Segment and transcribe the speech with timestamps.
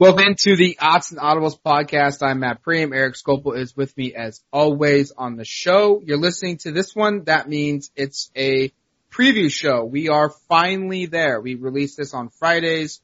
[0.00, 2.18] Welcome to the Odds and Audibles podcast.
[2.20, 2.92] I'm Matt Prehm.
[2.92, 6.02] Eric Skopil is with me as always on the show.
[6.04, 7.22] You're listening to this one.
[7.26, 8.72] That means it's a
[9.12, 9.84] preview show.
[9.84, 11.40] We are finally there.
[11.40, 13.02] We release this on Fridays.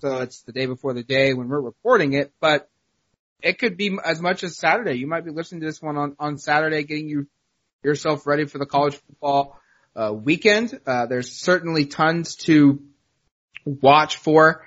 [0.00, 2.68] So it's the day before the day when we're recording it, but
[3.40, 4.94] it could be as much as Saturday.
[4.94, 7.28] You might be listening to this one on, on Saturday, getting you
[7.84, 9.60] yourself ready for the college football
[9.94, 10.76] uh, weekend.
[10.88, 12.82] Uh, there's certainly tons to
[13.64, 14.66] watch for.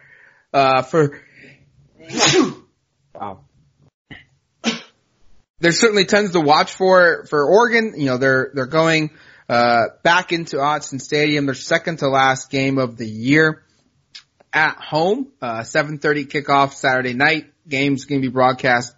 [0.54, 1.20] Uh, for
[3.14, 3.42] wow.
[5.60, 7.94] There's certainly tons to watch for for Oregon.
[7.98, 9.12] You know, they're they're going
[9.50, 11.46] uh, back into Autzen Stadium.
[11.46, 13.64] Their second to last game of the year
[14.54, 15.32] at home.
[15.42, 17.52] Uh, 7:30 kickoff Saturday night.
[17.68, 18.96] Game's going to be broadcast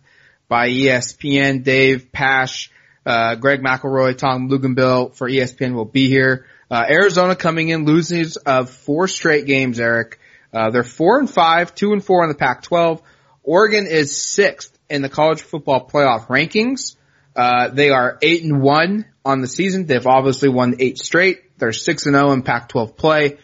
[0.48, 1.64] by ESPN.
[1.64, 2.70] Dave Pasch,
[3.06, 6.46] uh, Greg McElroy, Tom Luginbill for ESPN will be here.
[6.70, 10.20] Uh, Arizona coming in losers of four straight games, Eric.
[10.54, 13.02] Uh, they're four and five, two and four in the Pac-12.
[13.44, 16.96] Oregon is sixth in the college football playoff rankings.
[17.36, 19.86] Uh, they are eight and one on the season.
[19.86, 21.58] They've obviously won eight straight.
[21.60, 23.38] They're six and zero in Pac-12 play,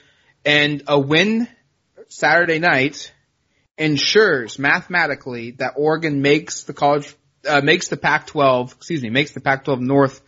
[0.46, 1.48] and a win
[2.08, 3.14] Saturday night
[3.78, 7.16] ensures mathematically that Oregon makes the college
[7.48, 10.22] uh, makes the Pac-12, excuse me, makes the Pac-12 North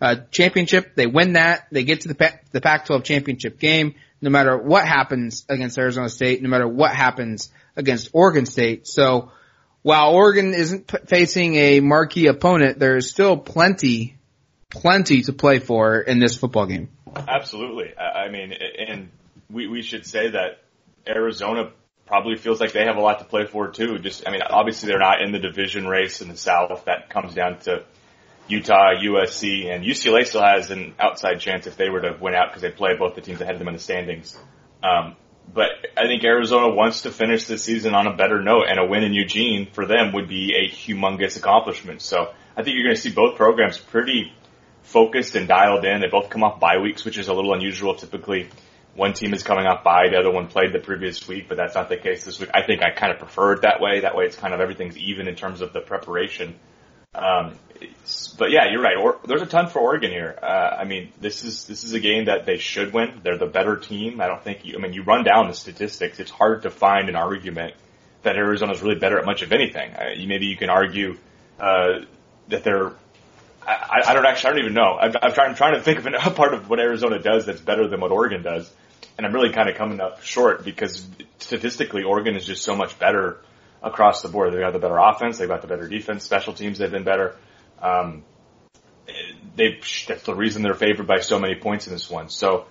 [0.00, 0.94] uh, championship.
[0.94, 1.66] They win that.
[1.72, 6.08] They get to the Pac- the Pac-12 championship game no matter what happens against Arizona
[6.08, 8.86] State, no matter what happens against Oregon State.
[8.86, 9.32] So
[9.82, 14.18] while Oregon isn't p- facing a marquee opponent, there is still plenty,
[14.68, 16.90] plenty to play for in this football game.
[17.16, 17.96] Absolutely.
[17.98, 19.10] I mean, and
[19.50, 20.62] we, we should say that
[21.08, 21.70] Arizona
[22.06, 23.98] probably feels like they have a lot to play for too.
[23.98, 26.84] Just, I mean, obviously they're not in the division race in the South.
[26.84, 27.84] That comes down to
[28.50, 32.48] Utah, USC, and UCLA still has an outside chance if they were to win out
[32.48, 34.36] because they play both the teams ahead of them in the standings.
[34.82, 35.16] Um,
[35.52, 38.86] but I think Arizona wants to finish the season on a better note, and a
[38.86, 42.02] win in Eugene for them would be a humongous accomplishment.
[42.02, 44.32] So I think you're going to see both programs pretty
[44.82, 46.00] focused and dialed in.
[46.00, 47.94] They both come off bye weeks, which is a little unusual.
[47.94, 48.48] Typically,
[48.94, 51.74] one team is coming off bye, the other one played the previous week, but that's
[51.74, 52.50] not the case this week.
[52.52, 54.00] I think I kind of prefer it that way.
[54.00, 56.58] That way, it's kind of everything's even in terms of the preparation.
[57.14, 57.58] Um,
[58.38, 58.96] but yeah, you're right.
[58.96, 60.38] Or, there's a ton for Oregon here.
[60.40, 63.20] Uh, I mean, this is this is a game that they should win.
[63.24, 64.20] They're the better team.
[64.20, 64.64] I don't think.
[64.64, 66.20] You, I mean, you run down the statistics.
[66.20, 67.74] It's hard to find an argument
[68.22, 69.90] that Arizona's really better at much of anything.
[69.92, 71.18] Uh, maybe you can argue
[71.58, 72.00] uh,
[72.48, 72.92] that they're.
[73.66, 74.50] I, I don't actually.
[74.50, 74.96] I don't even know.
[75.00, 77.60] I'm, I'm, trying, I'm trying to think of a part of what Arizona does that's
[77.60, 78.72] better than what Oregon does,
[79.18, 81.04] and I'm really kind of coming up short because
[81.38, 83.40] statistically, Oregon is just so much better
[83.82, 84.52] across the board.
[84.52, 87.36] They've got the better offense, they've got the better defense, special teams they've been better.
[87.80, 88.24] Um,
[89.56, 92.28] they that's the reason they're favored by so many points in this one.
[92.28, 92.66] So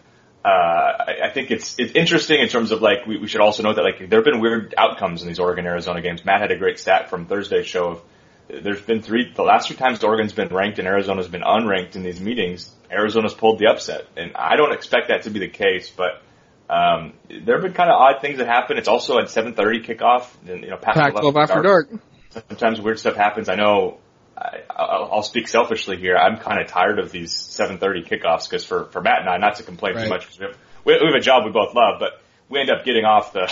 [0.45, 3.63] uh, I, I think it's it's interesting in terms of like we, we should also
[3.63, 6.23] note that like there have been weird outcomes in these Oregon Arizona games.
[6.23, 8.01] Matt had a great stat from Thursday's show of
[8.47, 12.03] there's been three the last three times Oregon's been ranked and Arizona's been unranked in
[12.03, 12.73] these meetings.
[12.91, 16.23] Arizona's pulled the upset, and I don't expect that to be the case, but
[16.69, 18.77] um, there have been kind of odd things that happen.
[18.77, 20.27] It's also at 7:30 kickoff.
[20.47, 21.89] And, you know, Pac-12 after dark.
[22.29, 23.49] Sometimes weird stuff happens.
[23.49, 23.97] I know.
[24.37, 26.15] I, I'll, speak selfishly here.
[26.15, 29.55] I'm kind of tired of these 7:30 kickoffs because for for Matt and I, not
[29.55, 30.03] to complain right.
[30.03, 32.69] too much because we have we have a job we both love, but we end
[32.69, 33.51] up getting off the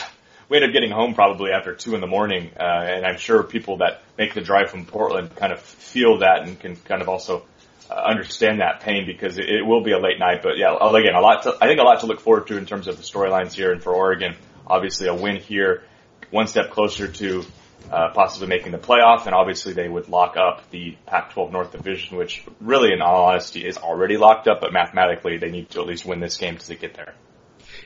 [0.50, 3.44] we end up getting home probably after two in the morning, uh, and I'm sure
[3.44, 7.10] people that make the drive from Portland kind of feel that and can kind of
[7.10, 7.44] also
[7.90, 10.42] understand that pain because it, it, will be a late night.
[10.44, 11.44] But yeah, again, a lot.
[11.44, 13.72] To, I think a lot to look forward to in terms of the storylines here,
[13.72, 15.84] and for Oregon, obviously a win here,
[16.32, 17.46] one step closer to
[17.92, 22.18] uh, possibly making the playoff, and obviously they would lock up the Pac-12 North Division,
[22.18, 24.60] which really, in all honesty, is already locked up.
[24.60, 27.14] But mathematically, they need to at least win this game to get there.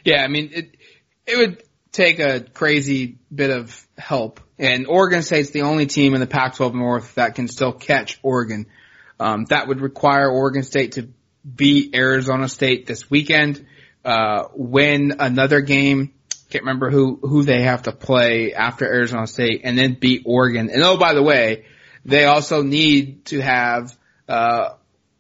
[0.03, 0.78] Yeah, I mean it.
[1.28, 6.19] It would take a crazy bit of help, and Oregon State's the only team in
[6.19, 8.66] the Pac-12 North that can still catch Oregon.
[9.22, 11.08] Um, that would require Oregon State to
[11.46, 13.64] beat Arizona State this weekend,
[14.04, 16.12] uh, win another game.
[16.50, 20.72] Can't remember who, who they have to play after Arizona State and then beat Oregon.
[20.72, 21.66] And oh, by the way,
[22.04, 23.95] they also need to have,
[24.28, 24.69] uh,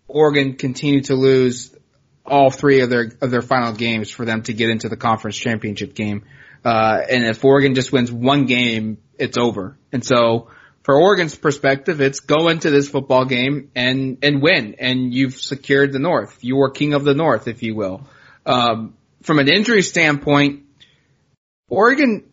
[0.07, 1.71] Oregon continue to lose
[2.25, 5.37] all three of their, of their final games for them to get into the conference
[5.37, 6.25] championship game.
[6.65, 9.77] Uh, and if Oregon just wins one game, it's over.
[9.91, 10.49] And so,
[10.83, 14.75] for Oregon's perspective, it's go into this football game and, and win.
[14.79, 16.39] And you've secured the North.
[16.41, 18.07] You are king of the North, if you will.
[18.45, 20.63] Um, from an injury standpoint,
[21.69, 22.31] Oregon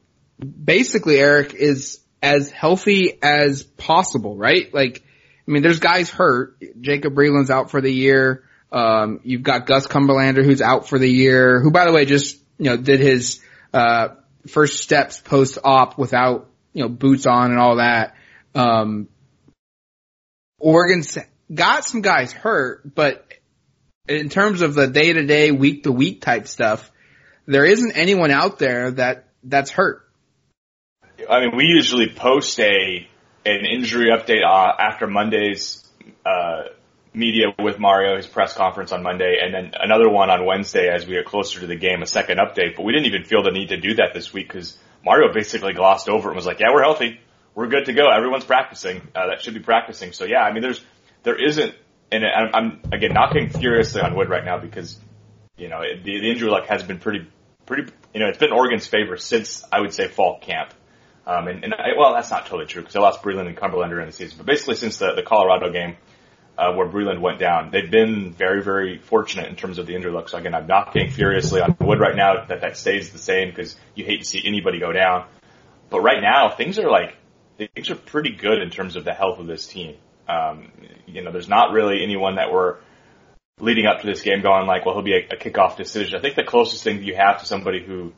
[0.64, 4.72] basically, Eric, is as healthy as possible, right?
[4.72, 5.02] Like,
[5.46, 6.56] I mean, there's guys hurt.
[6.80, 8.44] Jacob Breeland's out for the year.
[8.72, 12.38] Um, you've got Gus Cumberlander who's out for the year, who by the way just,
[12.58, 13.40] you know, did his,
[13.72, 14.08] uh,
[14.46, 18.14] first steps post op without you know, boots on and all that.
[18.54, 19.08] Um,
[20.58, 21.16] Oregon's
[21.52, 23.24] got some guys hurt, but
[24.08, 26.90] in terms of the day to day, week to week type stuff,
[27.46, 30.04] there isn't anyone out there that that's hurt.
[31.28, 33.08] I mean, we usually post a
[33.44, 35.84] an injury update uh, after Monday's
[36.26, 36.64] uh,
[37.14, 41.06] media with Mario, his press conference on Monday, and then another one on Wednesday as
[41.06, 42.76] we get closer to the game, a second update.
[42.76, 45.72] But we didn't even feel the need to do that this week because Mario basically
[45.72, 47.20] glossed over it and was like, "Yeah, we're healthy,
[47.58, 48.08] we're good to go.
[48.08, 49.02] Everyone's practicing.
[49.16, 50.80] Uh, that should be practicing." So yeah, I mean, there's
[51.24, 51.74] there isn't,
[52.12, 54.96] and I'm, I'm again knocking furiously on wood right now because
[55.56, 57.26] you know the, the injury luck has been pretty
[57.66, 60.72] pretty you know it's been Oregon's favor since I would say fall camp.
[61.26, 63.90] Um, and, and I, well, that's not totally true because they lost Breeland and Cumberland
[63.90, 64.38] during the season.
[64.38, 65.96] But basically, since the, the Colorado game
[66.56, 70.12] uh, where Breeland went down, they've been very, very fortunate in terms of the injury
[70.12, 70.28] luck.
[70.28, 73.76] So again, I'm knocking furiously on wood right now that that stays the same because
[73.96, 75.26] you hate to see anybody go down.
[75.90, 77.17] But right now, things are like
[77.58, 79.96] things are pretty good in terms of the health of this team.
[80.28, 80.72] Um,
[81.06, 82.76] you know, there's not really anyone that we're
[83.60, 86.18] leading up to this game going like, well, he'll be a, a kickoff decision.
[86.18, 88.12] I think the closest thing you have to somebody who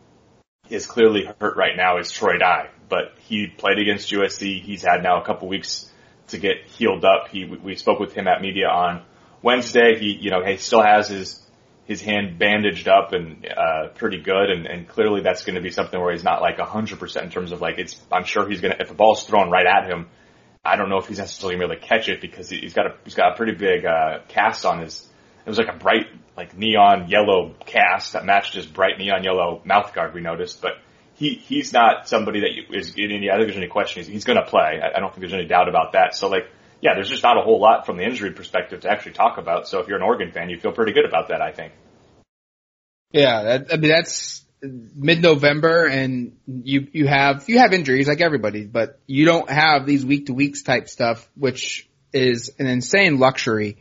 [0.68, 4.60] is clearly hurt right now is Troy Dye but he played against USC.
[4.60, 5.90] He's had now a couple weeks
[6.28, 7.28] to get healed up.
[7.28, 9.02] He we spoke with him at media on
[9.40, 9.98] Wednesday.
[9.98, 11.40] He you know he still has his
[11.90, 15.72] his hand bandaged up and uh, pretty good, and, and clearly that's going to be
[15.72, 18.00] something where he's not like a hundred percent in terms of like it's.
[18.12, 20.06] I'm sure he's gonna if the ball's thrown right at him.
[20.64, 22.74] I don't know if he's necessarily going to be able to catch it because he's
[22.74, 25.04] got a he's got a pretty big uh, cast on his.
[25.44, 26.06] It was like a bright
[26.36, 30.14] like neon yellow cast that matched his bright neon yellow mouth guard.
[30.14, 30.74] We noticed, but
[31.14, 33.30] he he's not somebody that is in any.
[33.30, 34.04] I don't think there's any question.
[34.04, 34.80] He's, he's going to play.
[34.80, 36.14] I, I don't think there's any doubt about that.
[36.14, 36.48] So like,
[36.80, 39.68] yeah, there's just not a whole lot from the injury perspective to actually talk about.
[39.68, 41.40] So if you're an Oregon fan, you feel pretty good about that.
[41.42, 41.72] I think.
[43.12, 48.64] Yeah, that, I mean that's mid-November, and you you have you have injuries like everybody,
[48.64, 53.78] but you don't have these week to weeks type stuff, which is an insane luxury.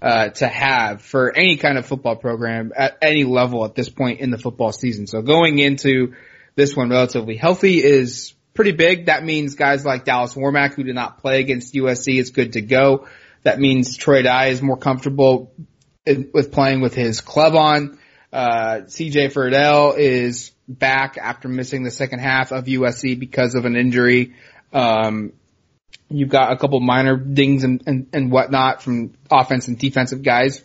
[0.00, 4.18] Uh, to have for any kind of football program at any level at this point
[4.18, 5.06] in the football season.
[5.06, 6.14] So going into
[6.56, 9.06] this one relatively healthy is pretty big.
[9.06, 12.60] That means guys like Dallas Warmack who did not play against USC is good to
[12.60, 13.06] go.
[13.42, 15.52] That means Troy Dye is more comfortable
[16.06, 17.98] in, with playing with his club on.
[18.32, 23.76] Uh, CJ Verdell is back after missing the second half of USC because of an
[23.76, 24.34] injury.
[24.72, 25.32] Um,
[26.08, 30.64] you've got a couple minor dings and, and, and whatnot from offense and defensive guys.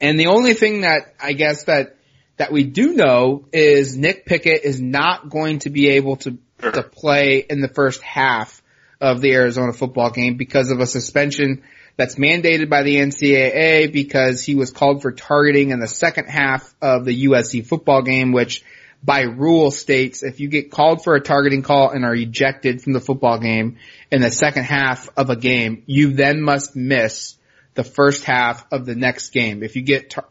[0.00, 1.96] And the only thing that I guess that
[2.36, 6.82] that we do know is Nick Pickett is not going to be able to to
[6.82, 8.62] play in the first half
[9.00, 11.62] of the Arizona football game because of a suspension
[11.96, 16.74] that's mandated by the NCAA because he was called for targeting in the second half
[16.80, 18.64] of the USC football game, which
[19.02, 22.92] by rule states if you get called for a targeting call and are ejected from
[22.92, 23.78] the football game
[24.10, 27.36] in the second half of a game, you then must miss
[27.74, 29.62] the first half of the next game.
[29.62, 30.28] If you get tar-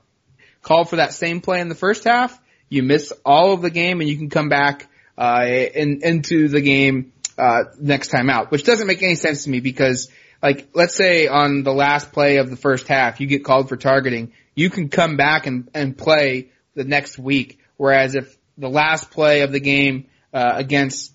[0.62, 2.38] called for that same play in the first half,
[2.68, 6.62] you miss all of the game and you can come back uh, in, into the
[6.62, 10.10] game uh, next time out, which doesn't make any sense to me because
[10.42, 13.78] like let's say on the last play of the first half you get called for
[13.78, 17.60] targeting, you can come back and, and play the next week.
[17.78, 21.14] Whereas if the last play of the game uh, against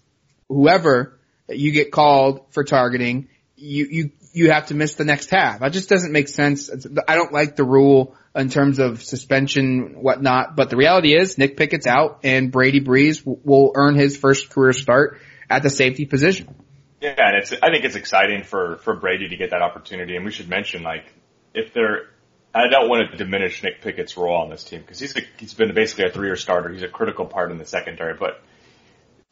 [0.48, 1.18] whoever
[1.48, 5.60] you get called for targeting, you you you have to miss the next half.
[5.60, 6.70] That just doesn't make sense.
[7.06, 10.56] I don't like the rule in terms of suspension, whatnot.
[10.56, 14.72] But the reality is Nick Pickett's out and Brady Breeze will earn his first career
[14.72, 15.20] start
[15.50, 16.54] at the safety position.
[17.00, 20.16] Yeah, and it's, I think it's exciting for, for Brady to get that opportunity.
[20.16, 21.12] And we should mention, like,
[21.52, 22.10] if they're,
[22.54, 25.52] I don't want to diminish Nick Pickett's role on this team because he's a, he's
[25.52, 26.70] been basically a three-year starter.
[26.70, 28.40] He's a critical part in the secondary, but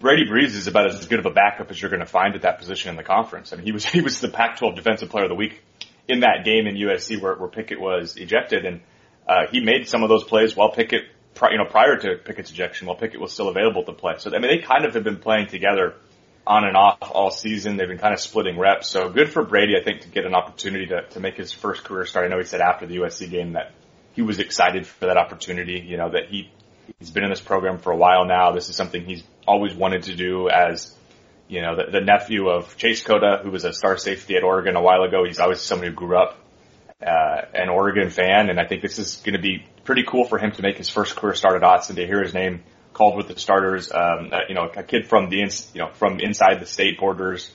[0.00, 2.42] Brady Breeze is about as good of a backup as you're going to find at
[2.42, 3.52] that position in the conference.
[3.52, 5.62] I mean, he was he was the Pac-12 Defensive Player of the Week
[6.11, 8.81] in that game in USC where, where Pickett was ejected, and
[9.29, 11.02] uh, he made some of those plays while Pickett,
[11.50, 14.14] you know, prior to Pickett's ejection, while Pickett was still available to play.
[14.19, 15.95] So I mean, they kind of have been playing together
[16.47, 17.76] on and off all season.
[17.76, 18.88] They've been kind of splitting reps.
[18.88, 21.85] So good for Brady, I think, to get an opportunity to to make his first
[21.85, 22.26] career start.
[22.26, 23.73] I know he said after the USC game that
[24.14, 25.81] he was excited for that opportunity.
[25.81, 26.50] You know that he
[26.99, 28.52] he's been in this program for a while now.
[28.52, 30.95] This is something he's always wanted to do as
[31.50, 34.76] you know, the, the nephew of Chad Cota, who was a star safety at Oregon
[34.76, 35.25] a while ago.
[35.25, 36.38] He's always somebody who grew up
[37.04, 40.38] uh, an Oregon fan, and I think this is going to be pretty cool for
[40.38, 43.26] him to make his first career start at Autzen to hear his name called with
[43.26, 43.90] the starters.
[43.90, 47.00] Um, uh, you know, a kid from the ins- you know from inside the state
[47.00, 47.50] borders.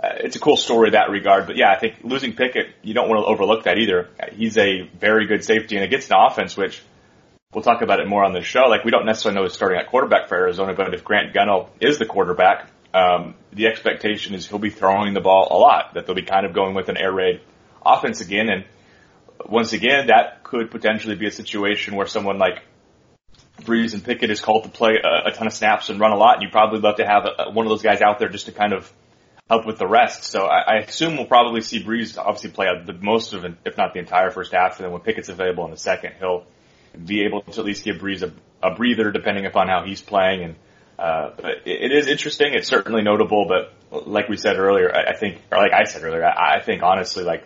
[0.00, 3.08] Uh, it's a cool story that regard, but yeah, I think losing Pickett, you don't
[3.08, 4.10] want to overlook that either.
[4.32, 6.80] He's a very good safety, and it gets an offense which
[7.52, 8.66] we'll talk about it more on the show.
[8.68, 11.70] Like we don't necessarily know who's starting at quarterback for Arizona, but if Grant Gunnell
[11.80, 16.06] is the quarterback, um, the expectation is he'll be throwing the ball a lot, that
[16.06, 17.40] they'll be kind of going with an air raid
[17.84, 18.48] offense again.
[18.48, 18.64] And
[19.46, 22.62] once again, that could potentially be a situation where someone like
[23.64, 26.16] Breeze and Pickett is called to play a, a ton of snaps and run a
[26.16, 28.46] lot, and you probably love to have a, one of those guys out there just
[28.46, 28.90] to kind of
[29.48, 30.24] help with the rest.
[30.24, 33.76] So I, I assume we'll probably see Breeze obviously play the most of it, if
[33.76, 36.46] not the entire first half, and then when Pickett's available in the second, he'll
[37.04, 38.32] be able to at least give Breeze a,
[38.62, 40.42] a breather depending upon how he's playing.
[40.42, 40.54] And
[40.98, 42.54] uh, it, it is interesting.
[42.54, 46.02] It's certainly notable, but like we said earlier, I, I think, or like I said
[46.02, 47.44] earlier, I, I think honestly, like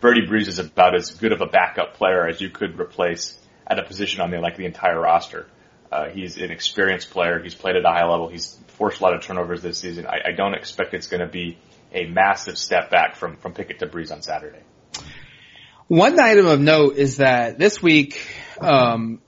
[0.00, 3.78] Brady Breeze is about as good of a backup player as you could replace at
[3.78, 5.46] a position on the like the entire roster.
[5.90, 7.42] Uh, he's an experienced player.
[7.42, 8.28] He's played at a high level.
[8.28, 10.06] He's forced a lot of turnovers this season.
[10.06, 11.58] I, I don't expect it's going to be
[11.92, 14.62] a massive step back from from Pickett to Breeze on Saturday.
[15.88, 18.20] One item of note is that this week,
[18.60, 19.20] um,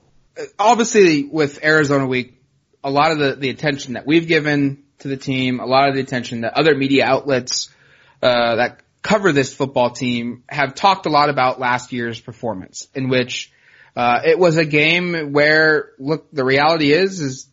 [0.58, 2.37] obviously with Arizona week,
[2.82, 5.94] a lot of the, the attention that we've given to the team, a lot of
[5.94, 7.70] the attention that other media outlets
[8.22, 13.08] uh, that cover this football team have talked a lot about last year's performance, in
[13.08, 13.52] which
[13.96, 17.48] uh, it was a game where, look, the reality is, is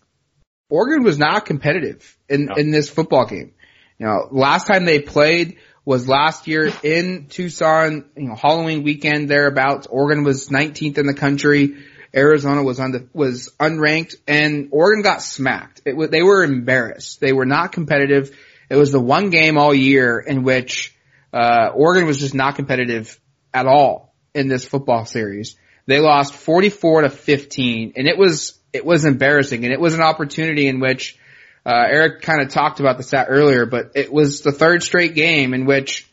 [0.70, 2.56] Oregon was not competitive in, no.
[2.56, 3.54] in this football game.
[3.98, 9.30] You know, last time they played was last year in Tucson, you know, Halloween weekend
[9.30, 9.88] thereabouts.
[9.88, 11.78] Oregon was 19th in the country.
[12.16, 15.82] Arizona was on the, was unranked and Oregon got smacked.
[15.86, 17.20] It they were embarrassed.
[17.20, 18.36] They were not competitive.
[18.70, 20.96] It was the one game all year in which,
[21.34, 23.20] uh, Oregon was just not competitive
[23.54, 25.58] at all in this football series.
[25.88, 30.02] They lost 44 to 15 and it was, it was embarrassing and it was an
[30.02, 31.20] opportunity in which,
[31.66, 35.16] uh, Eric kind of talked about the stat earlier, but it was the third straight
[35.16, 36.10] game in which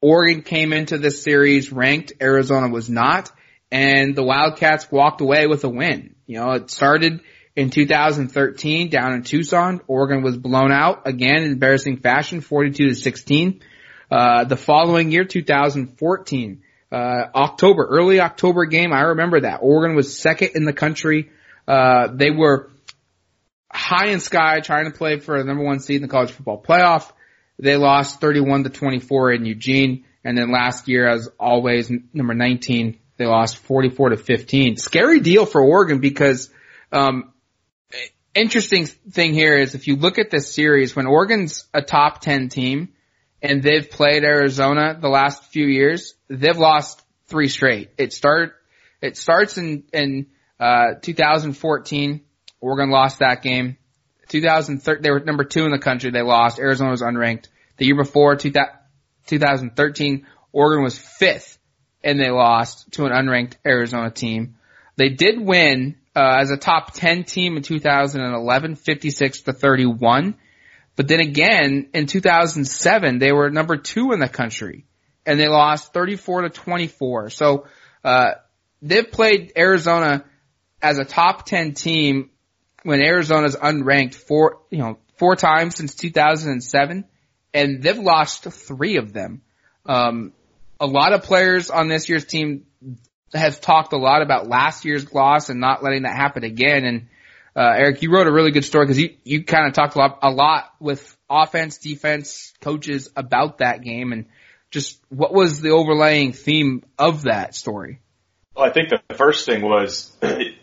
[0.00, 3.30] Oregon came into this series ranked, Arizona was not,
[3.74, 6.14] and the Wildcats walked away with a win.
[6.26, 7.22] You know, it started
[7.56, 9.80] in 2013 down in Tucson.
[9.88, 13.60] Oregon was blown out again in embarrassing fashion, 42 to 16.
[14.08, 16.62] Uh, the following year, 2014,
[16.92, 16.94] uh,
[17.34, 18.92] October, early October game.
[18.92, 19.58] I remember that.
[19.60, 21.30] Oregon was second in the country.
[21.66, 22.70] Uh, they were
[23.68, 26.62] high in sky trying to play for the number one seed in the college football
[26.62, 27.10] playoff.
[27.58, 30.04] They lost 31 to 24 in Eugene.
[30.22, 34.76] And then last year, as always, number 19, they lost 44 to 15.
[34.76, 36.50] Scary deal for Oregon because,
[36.92, 37.32] um,
[38.34, 42.48] interesting thing here is if you look at this series, when Oregon's a top 10
[42.48, 42.88] team,
[43.44, 46.14] and they've played Arizona the last few years.
[46.28, 47.90] They've lost three straight.
[47.98, 48.54] It start
[49.02, 50.26] it starts in in
[50.58, 52.22] uh, 2014.
[52.60, 53.76] Oregon lost that game.
[54.28, 56.10] 2013 they were number two in the country.
[56.10, 56.58] They lost.
[56.58, 57.48] Arizona was unranked.
[57.76, 61.58] The year before 2013, Oregon was fifth,
[62.04, 64.56] and they lost to an unranked Arizona team.
[64.96, 70.36] They did win uh, as a top 10 team in 2011, 56 to 31.
[70.96, 74.84] But then again, in 2007, they were number two in the country
[75.26, 77.30] and they lost 34 to 24.
[77.30, 77.66] So,
[78.04, 78.32] uh,
[78.82, 80.24] they've played Arizona
[80.82, 82.30] as a top 10 team
[82.82, 87.04] when Arizona's unranked four, you know, four times since 2007
[87.54, 89.40] and they've lost three of them.
[89.86, 90.32] Um,
[90.80, 92.66] a lot of players on this year's team
[93.32, 96.84] have talked a lot about last year's loss and not letting that happen again.
[96.84, 97.08] And
[97.56, 99.98] uh, Eric, you wrote a really good story because you, you kind of talked a
[99.98, 104.26] lot, a lot with offense, defense coaches about that game and
[104.70, 108.00] just what was the overlaying theme of that story?
[108.56, 110.12] Well, I think the first thing was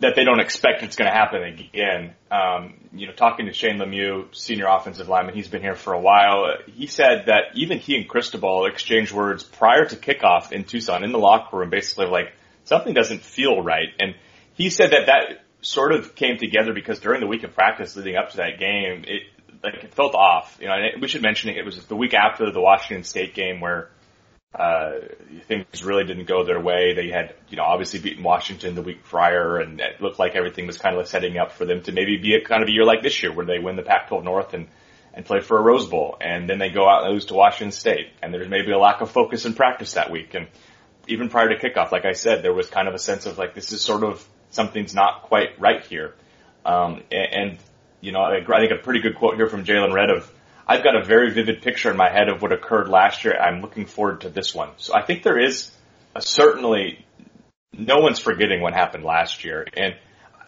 [0.00, 2.14] that they don't expect it's going to happen again.
[2.30, 6.00] Um, you know, talking to Shane Lemieux, senior offensive lineman, he's been here for a
[6.00, 6.56] while.
[6.66, 11.12] He said that even he and Cristobal exchanged words prior to kickoff in Tucson in
[11.12, 12.32] the locker room, basically like
[12.64, 13.88] something doesn't feel right.
[14.00, 14.16] And
[14.54, 18.16] he said that that sort of came together because during the week of practice leading
[18.16, 19.22] up to that game, it
[19.62, 20.58] like it felt off.
[20.60, 23.34] You know, and we should mention it, it was the week after the Washington State
[23.34, 23.90] game where
[24.58, 25.00] uh,
[25.48, 26.94] things really didn't go their way.
[26.94, 30.66] They had, you know, obviously beaten Washington the week prior, and it looked like everything
[30.66, 32.84] was kind of setting up for them to maybe be a kind of a year
[32.84, 34.68] like this year, where they win the Pac-12 North and
[35.12, 37.72] and play for a Rose Bowl, and then they go out and lose to Washington
[37.72, 40.46] State, and there's maybe a lack of focus in practice that week, and
[41.08, 43.54] even prior to kickoff, like I said, there was kind of a sense of like
[43.54, 46.14] this is sort of something's not quite right here.
[46.64, 47.58] Um, and, and,
[48.00, 50.30] you know, I, think a pretty good quote here from Jaylon Redd of,
[50.66, 53.36] I've got a very vivid picture in my head of what occurred last year.
[53.38, 54.70] I'm looking forward to this one.
[54.78, 55.70] So I think there is
[56.14, 57.04] a, certainly
[57.72, 59.66] no one's forgetting what happened last year.
[59.76, 59.94] And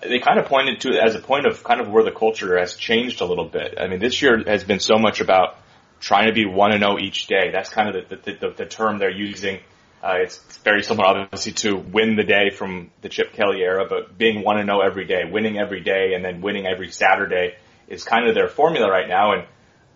[0.02, 2.58] they kind of pointed to it as a point of kind of where the culture
[2.58, 3.78] has changed a little bit.
[3.80, 5.58] I mean, this year has been so much about
[6.00, 7.50] trying to be one and zero each day.
[7.52, 9.60] That's kind of the, the, the, the term they're using
[10.02, 14.16] uh, it's very similar, obviously, to win the day from the Chip Kelly era, but
[14.16, 17.56] being one and zero every day, winning every day, and then winning every Saturday
[17.88, 19.32] is kind of their formula right now.
[19.32, 19.46] And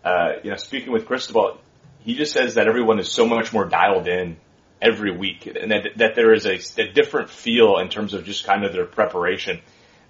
[0.05, 1.59] uh, you know, speaking with Cristobal,
[2.01, 4.37] he just says that everyone is so much more dialed in
[4.81, 8.45] every week, and that that there is a, a different feel in terms of just
[8.45, 9.61] kind of their preparation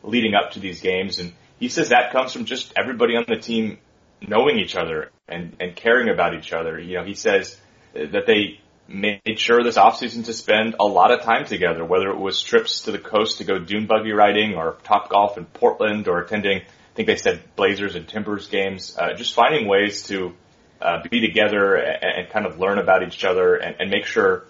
[0.02, 1.18] leading up to these games.
[1.18, 3.78] And he says that comes from just everybody on the team
[4.26, 6.78] knowing each other and and caring about each other.
[6.78, 7.58] You know, he says
[7.94, 12.18] that they made sure this offseason to spend a lot of time together, whether it
[12.18, 16.08] was trips to the coast to go dune buggy riding or top golf in Portland
[16.08, 20.34] or attending, I think they said Blazers and Timbers games, uh, just finding ways to
[20.82, 24.44] uh, be together and, and, kind of learn about each other and, and make sure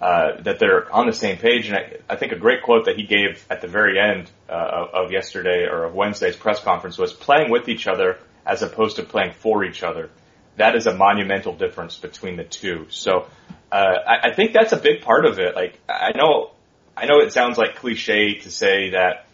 [0.00, 1.68] uh, that they're on the same page.
[1.68, 4.86] And I, I, think a great quote that he gave at the very end uh,
[4.92, 9.04] of, yesterday or of Wednesday's press conference was playing with each other as opposed to
[9.04, 10.10] playing for each other.
[10.56, 12.86] That is a monumental difference between the two.
[12.88, 13.26] So
[13.70, 15.54] uh, I, I think that's a big part of it.
[15.54, 16.50] Like I know,
[16.96, 19.26] I know it sounds like cliche to say that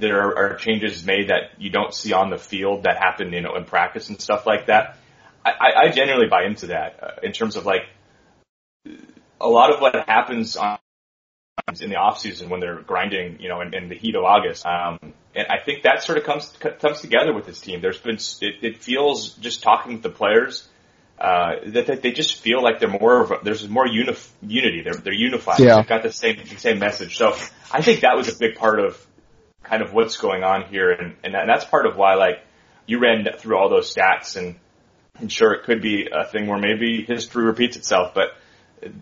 [0.00, 3.40] there are, are changes made that you don't see on the field that happen, you
[3.40, 4.96] know, in practice and stuff like that.
[5.44, 7.82] I, I genuinely buy into that uh, in terms of like
[9.40, 10.78] a lot of what happens on
[11.80, 14.66] in the off season when they're grinding, you know, in, in the heat of August.
[14.66, 14.98] Um,
[15.34, 17.80] and I think that sort of comes comes together with this team.
[17.80, 20.68] There's been it, it feels just talking with the players
[21.18, 24.82] uh, that, that they just feel like they're more of a, there's more unif- unity.
[24.82, 25.60] They're they're unified.
[25.60, 25.76] Yeah.
[25.76, 27.16] They've got the same the same message.
[27.16, 27.36] So
[27.70, 29.06] I think that was a big part of
[29.70, 32.44] kind of what's going on here, and and, that, and that's part of why like
[32.86, 34.56] you ran through all those stats, and
[35.18, 38.32] and sure it could be a thing where maybe history repeats itself, but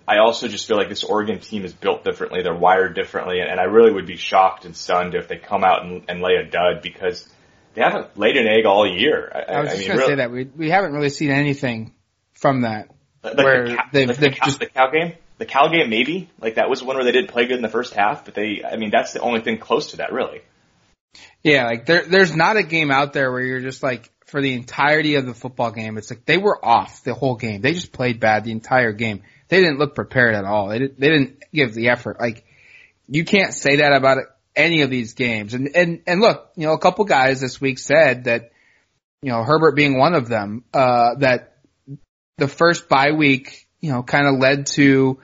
[0.07, 2.43] I also just feel like this Oregon team is built differently.
[2.43, 5.85] They're wired differently, and, I really would be shocked and stunned if they come out
[5.85, 7.29] and, and lay a dud because
[7.75, 9.31] they haven't laid an egg all year.
[9.33, 11.95] I, I was just mean, to really, say that we we haven't really seen anything
[12.35, 12.91] from that.
[13.23, 16.29] Like where the, they've, like they've the, just the Cal game, the Cal game maybe
[16.41, 18.35] like that was the one where they did play good in the first half, but
[18.35, 20.43] they I mean that's the only thing close to that really.
[21.43, 24.53] Yeah, like there there's not a game out there where you're just like for the
[24.55, 27.61] entirety of the football game, it's like they were off the whole game.
[27.61, 30.69] They just played bad the entire game they didn't look prepared at all.
[30.69, 32.21] They, didn't, they didn't give the effort.
[32.21, 32.45] Like,
[33.09, 34.19] you can't say that about
[34.55, 35.55] any of these games.
[35.55, 38.53] And, and, and look, you know, a couple guys this week said that,
[39.23, 41.57] you know, Herbert being one of them, uh, that
[42.37, 45.19] the first bye week, you know, kind of led to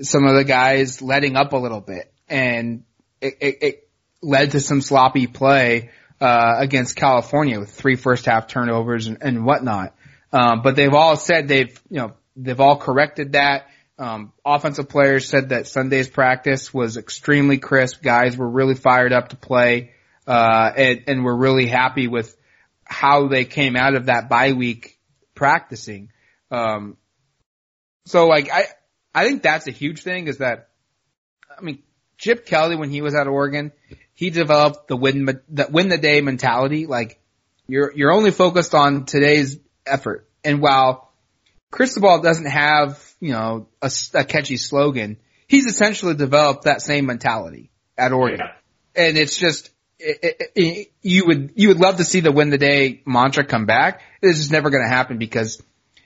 [0.00, 2.84] some of the guys letting up a little bit and
[3.20, 3.88] it, it, it
[4.22, 9.44] led to some sloppy play, uh, against California with three first half turnovers and, and
[9.44, 9.94] whatnot.
[10.32, 13.68] Um, but they've all said they've, you know, They've all corrected that.
[13.98, 18.02] Um, offensive players said that Sunday's practice was extremely crisp.
[18.02, 19.90] Guys were really fired up to play,
[20.26, 22.34] uh, and, and were really happy with
[22.84, 24.98] how they came out of that bye week
[25.34, 26.10] practicing.
[26.50, 26.96] Um,
[28.06, 28.66] so like I,
[29.14, 30.70] I think that's a huge thing is that,
[31.56, 31.82] I mean,
[32.22, 33.72] Chip Kelly when he was at Oregon,
[34.14, 36.86] he developed the win, the win the day mentality.
[36.86, 37.20] Like
[37.66, 40.28] you're, you're only focused on today's effort.
[40.44, 41.12] And while
[41.72, 45.16] Cristobal doesn't have, you know, a, a, catchy slogan.
[45.48, 48.40] He's essentially developed that same mentality at Oregon.
[48.40, 49.08] Yeah.
[49.08, 52.50] And it's just, it, it, it, you would, you would love to see the win
[52.50, 54.02] the day mantra come back.
[54.20, 55.60] It's just never going to happen because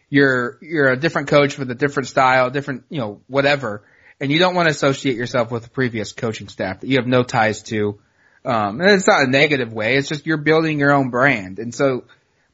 [0.09, 3.83] you're, you're a different coach with a different style, different, you know, whatever.
[4.21, 7.07] And you don't want to associate yourself with the previous coaching staff that you have
[7.07, 8.01] no ties to.
[8.45, 9.97] Um, and it's not a negative way.
[9.97, 11.59] It's just you're building your own brand.
[11.59, 12.05] And so,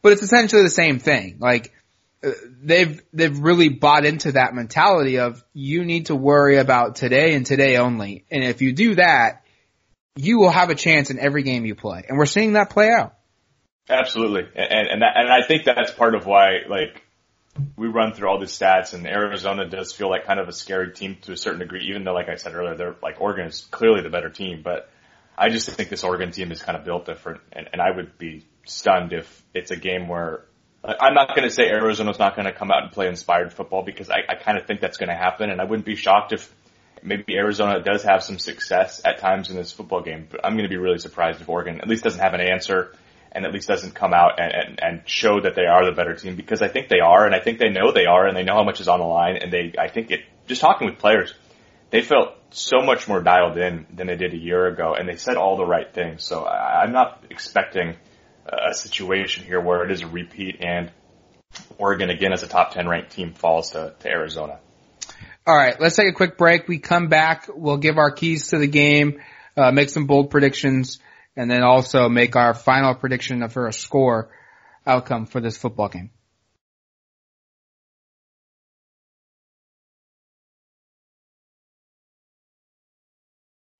[0.00, 1.36] but it's essentially the same thing.
[1.38, 1.72] Like,
[2.62, 7.44] they've they've really bought into that mentality of you need to worry about today and
[7.44, 8.24] today only.
[8.30, 9.44] And if you do that,
[10.16, 12.04] you will have a chance in every game you play.
[12.08, 13.14] And we're seeing that play out.
[13.88, 14.42] Absolutely.
[14.54, 17.02] And and that, and I think that's part of why like
[17.76, 20.92] we run through all these stats and Arizona does feel like kind of a scary
[20.92, 23.66] team to a certain degree, even though like I said earlier, they're like Oregon is
[23.70, 24.90] clearly the better team, but
[25.36, 28.18] I just think this Oregon team is kind of built different and, and I would
[28.18, 30.44] be stunned if it's a game where
[30.84, 33.82] I'm not going to say Arizona's not going to come out and play inspired football
[33.82, 36.32] because I, I kind of think that's going to happen, and I wouldn't be shocked
[36.32, 36.52] if
[37.02, 40.26] maybe Arizona does have some success at times in this football game.
[40.28, 42.94] But I'm going to be really surprised if Oregon at least doesn't have an answer
[43.32, 46.14] and at least doesn't come out and, and, and show that they are the better
[46.14, 48.44] team because I think they are, and I think they know they are, and they
[48.44, 50.98] know how much is on the line, and they I think it just talking with
[50.98, 51.34] players,
[51.90, 55.16] they felt so much more dialed in than they did a year ago, and they
[55.16, 56.22] said all the right things.
[56.22, 57.96] So I, I'm not expecting
[58.46, 60.90] a situation here where it is a repeat and
[61.78, 64.58] Oregon again as a top 10 ranked team falls to, to Arizona.
[65.46, 66.68] All right, let's take a quick break.
[66.68, 67.48] We come back.
[67.52, 69.20] We'll give our keys to the game,
[69.56, 71.00] uh, make some bold predictions,
[71.36, 74.30] and then also make our final prediction for a score
[74.86, 76.10] outcome for this football game.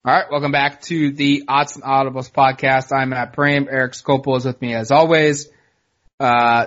[0.05, 2.91] All right, welcome back to the Odds and Audibles podcast.
[2.91, 3.67] I'm Matt Prehm.
[3.71, 5.47] Eric Skopil is with me as always.
[6.19, 6.65] Uh,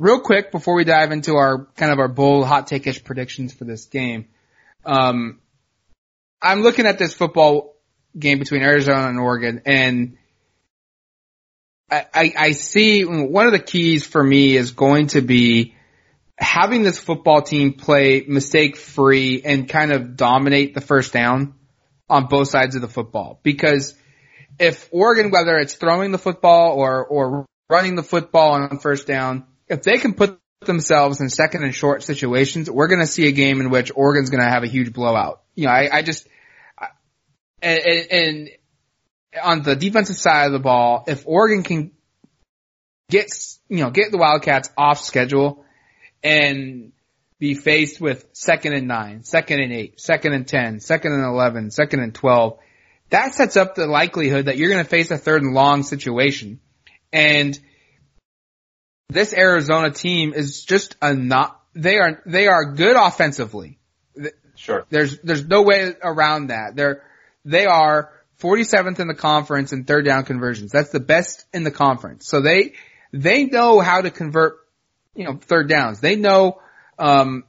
[0.00, 3.64] real quick before we dive into our kind of our bold hot take-ish predictions for
[3.66, 4.28] this game.
[4.86, 5.40] Um,
[6.40, 7.75] I'm looking at this football
[8.18, 10.16] game between Arizona and Oregon and
[11.90, 15.74] I, I, I see one of the keys for me is going to be
[16.38, 21.54] having this football team play mistake free and kind of dominate the first down
[22.08, 23.40] on both sides of the football.
[23.42, 23.94] Because
[24.58, 29.46] if Oregon, whether it's throwing the football or, or running the football on first down,
[29.68, 33.32] if they can put themselves in second and short situations, we're going to see a
[33.32, 35.42] game in which Oregon's going to have a huge blowout.
[35.54, 36.26] You know, I, I just,
[37.66, 38.50] and, and
[39.42, 41.92] on the defensive side of the ball, if Oregon can
[43.10, 43.30] get,
[43.68, 45.64] you know, get the Wildcats off schedule
[46.22, 46.92] and
[47.38, 51.70] be faced with second and nine, second and eight, second and ten, second and eleven,
[51.70, 52.58] second and 12,
[53.10, 56.60] that sets up the likelihood that you're going to face a third and long situation.
[57.12, 57.58] And
[59.08, 63.78] this Arizona team is just a not, they are, they are good offensively.
[64.56, 64.86] Sure.
[64.88, 66.74] There's, there's no way around that.
[66.74, 67.02] They're,
[67.46, 70.72] they are 47th in the conference in third down conversions.
[70.72, 72.26] That's the best in the conference.
[72.26, 72.74] So they,
[73.12, 74.58] they know how to convert,
[75.14, 76.00] you know, third downs.
[76.00, 76.60] They know
[76.98, 77.44] um,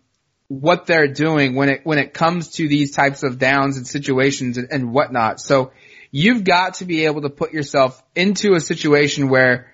[0.48, 4.58] what they're doing when it when it comes to these types of downs and situations
[4.58, 5.42] and, and whatnot.
[5.42, 5.72] So
[6.12, 9.74] you've got to be able to put yourself into a situation where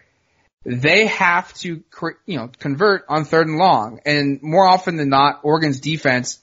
[0.65, 1.83] they have to,
[2.25, 3.99] you know, convert on third and long.
[4.05, 6.39] And more often than not, Oregon's defense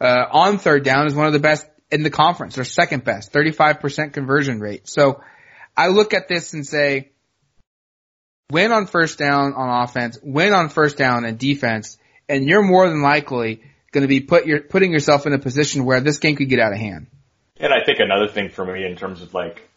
[0.00, 2.56] uh, on third down is one of the best in the conference.
[2.56, 4.88] They're second best, 35% conversion rate.
[4.88, 5.22] So
[5.76, 7.12] I look at this and say,
[8.50, 11.96] win on first down on offense, win on first down and defense,
[12.28, 15.84] and you're more than likely going to be put your, putting yourself in a position
[15.84, 17.06] where this game could get out of hand.
[17.58, 19.68] And I think another thing for me in terms of like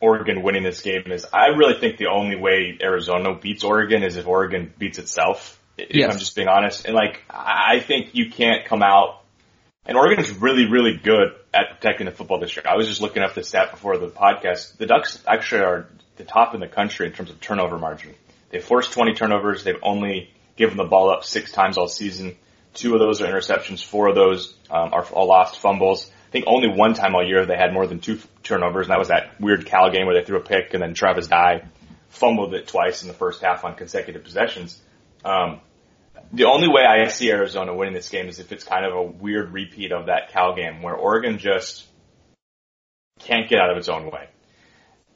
[0.00, 4.16] Oregon winning this game is I really think the only way Arizona beats Oregon is
[4.16, 5.60] if Oregon beats itself.
[5.76, 6.10] If yes.
[6.10, 6.86] I'm just being honest.
[6.86, 9.23] And like, I think you can't come out
[9.86, 12.64] and Oregon's really, really good at protecting the football this year.
[12.68, 14.76] I was just looking up the stat before the podcast.
[14.76, 18.14] The Ducks actually are the top in the country in terms of turnover margin.
[18.50, 19.64] They forced 20 turnovers.
[19.64, 22.36] They've only given the ball up six times all season.
[22.72, 23.84] Two of those are interceptions.
[23.84, 26.10] Four of those um, are all lost fumbles.
[26.28, 28.98] I think only one time all year they had more than two turnovers, and that
[28.98, 31.64] was that weird Cal game where they threw a pick and then Travis Dye
[32.08, 34.80] fumbled it twice in the first half on consecutive possessions.
[35.24, 35.60] Um,
[36.32, 39.02] the only way I see Arizona winning this game is if it's kind of a
[39.02, 41.86] weird repeat of that Cal game where Oregon just
[43.20, 44.28] can't get out of its own way.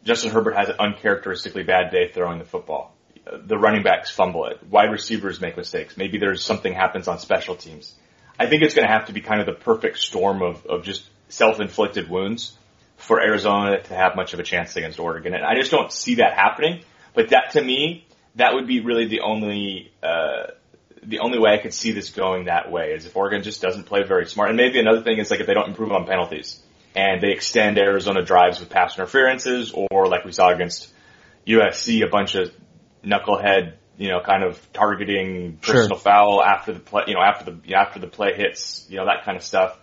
[0.04, 2.94] Justin Herbert has an uncharacteristically bad day throwing the football
[3.32, 4.62] the running backs fumble it.
[4.68, 5.96] Wide receivers make mistakes.
[5.96, 7.94] Maybe there's something happens on special teams.
[8.38, 10.84] I think it's going to have to be kind of the perfect storm of, of
[10.84, 12.56] just self-inflicted wounds
[12.96, 15.34] for Arizona to have much of a chance against Oregon.
[15.34, 16.82] And I just don't see that happening.
[17.14, 20.52] But that to me, that would be really the only, uh,
[21.08, 23.84] the only way I could see this going that way is if Oregon just doesn't
[23.84, 24.50] play very smart.
[24.50, 26.60] And maybe another thing is like if they don't improve on penalties
[26.94, 30.92] and they extend Arizona drives with pass interferences or like we saw against
[31.46, 32.52] USC, a bunch of
[33.02, 35.98] knucklehead, you know, kind of targeting personal sure.
[35.98, 39.24] foul after the play, you know, after the after the play hits, you know, that
[39.24, 39.78] kind of stuff.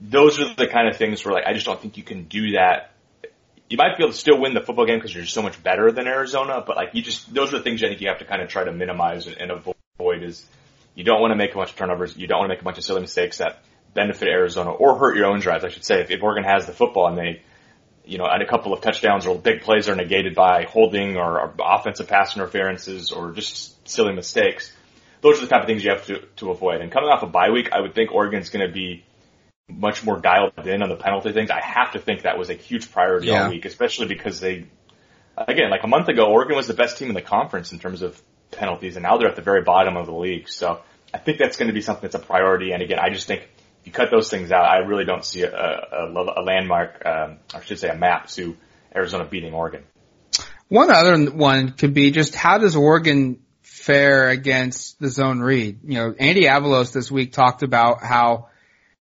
[0.00, 2.52] Those are the kind of things where like I just don't think you can do
[2.52, 2.92] that.
[3.68, 5.90] You might be able to still win the football game because you're so much better
[5.90, 8.24] than Arizona, but like you just those are the things I think you have to
[8.24, 10.22] kind of try to minimize and avoid.
[10.22, 10.46] Is
[10.94, 12.64] you don't want to make a bunch of turnovers, you don't want to make a
[12.64, 13.62] bunch of silly mistakes that
[13.94, 15.64] benefit Arizona or hurt your own drives.
[15.64, 17.42] I should say if, if Oregon has the football and they
[18.06, 21.40] you know, and a couple of touchdowns or big plays are negated by holding or,
[21.40, 24.72] or offensive pass interferences or just silly mistakes.
[25.20, 26.80] Those are the type of things you have to, to avoid.
[26.80, 29.04] And coming off a bye week, I would think Oregon's going to be
[29.68, 31.50] much more dialed in on the penalty things.
[31.50, 33.44] I have to think that was a huge priority yeah.
[33.44, 34.66] all week, especially because they,
[35.36, 38.02] again, like a month ago, Oregon was the best team in the conference in terms
[38.02, 38.20] of
[38.52, 40.48] penalties, and now they're at the very bottom of the league.
[40.48, 40.80] So
[41.12, 42.72] I think that's going to be something that's a priority.
[42.72, 43.42] And again, I just think
[43.80, 47.38] if you cut those things out, I really don't see a, a, a landmark, um,
[47.54, 48.56] I should say a map to
[48.94, 49.84] Arizona beating Oregon.
[50.68, 55.80] One other one could be just how does Oregon fare against the zone read?
[55.84, 58.48] You know, Andy Avalos this week talked about how,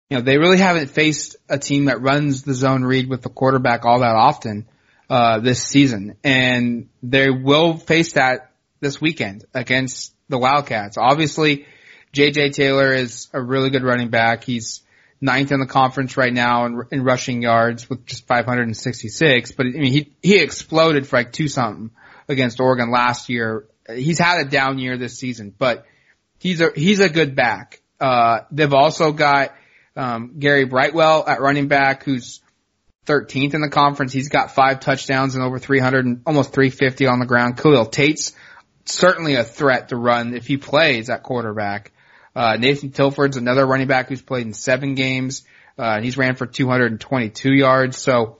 [0.09, 3.29] you know, they really haven't faced a team that runs the zone read with the
[3.29, 4.67] quarterback all that often,
[5.09, 6.15] uh, this season.
[6.23, 10.97] And they will face that this weekend against the Wildcats.
[10.97, 11.65] Obviously,
[12.13, 14.43] JJ Taylor is a really good running back.
[14.43, 14.81] He's
[15.21, 19.51] ninth in the conference right now in, in rushing yards with just 566.
[19.51, 21.91] But I mean, he he exploded for like two something
[22.27, 23.67] against Oregon last year.
[23.87, 25.85] He's had a down year this season, but
[26.39, 27.81] he's a he's a good back.
[27.99, 29.53] Uh, they've also got
[29.99, 32.39] Um, Gary Brightwell at running back, who's
[33.05, 34.13] 13th in the conference.
[34.13, 37.57] He's got five touchdowns and over 300 and almost 350 on the ground.
[37.57, 38.33] Khalil Tate's
[38.85, 41.91] certainly a threat to run if he plays at quarterback.
[42.33, 45.43] Uh, Nathan Tilford's another running back who's played in seven games.
[45.77, 47.97] Uh, and he's ran for 222 yards.
[47.97, 48.39] So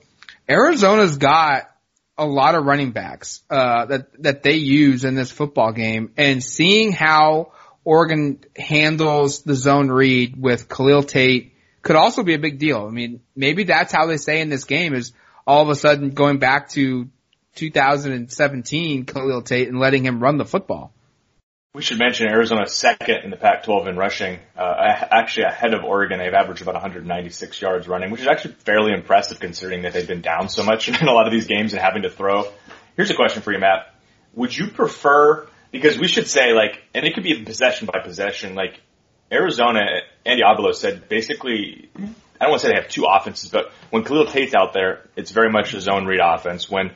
[0.50, 1.70] Arizona's got
[2.18, 6.42] a lot of running backs, uh, that, that they use in this football game and
[6.42, 7.52] seeing how
[7.84, 11.49] Oregon handles the zone read with Khalil Tate
[11.82, 12.86] could also be a big deal.
[12.86, 15.14] I mean, maybe that's how they stay in this game is
[15.48, 17.10] all of a sudden going back to
[17.56, 20.94] 2017 Khalil Tate and letting him run the football.
[21.76, 24.74] We should mention Arizona second in the Pac-12 in rushing, uh,
[25.12, 26.18] actually ahead of Oregon.
[26.18, 30.22] They've averaged about 196 yards running, which is actually fairly impressive considering that they've been
[30.22, 32.52] down so much in a lot of these games and having to throw.
[32.96, 33.94] Here's a question for you, Matt.
[34.34, 38.56] Would you prefer, because we should say like, and it could be possession by possession,
[38.56, 38.82] like
[39.32, 43.72] Arizona, Andy Avalos said basically, I don't want to say they have two offenses, but
[43.90, 46.70] when Khalil Tate's out there, it's very much a zone read offense.
[46.70, 46.92] When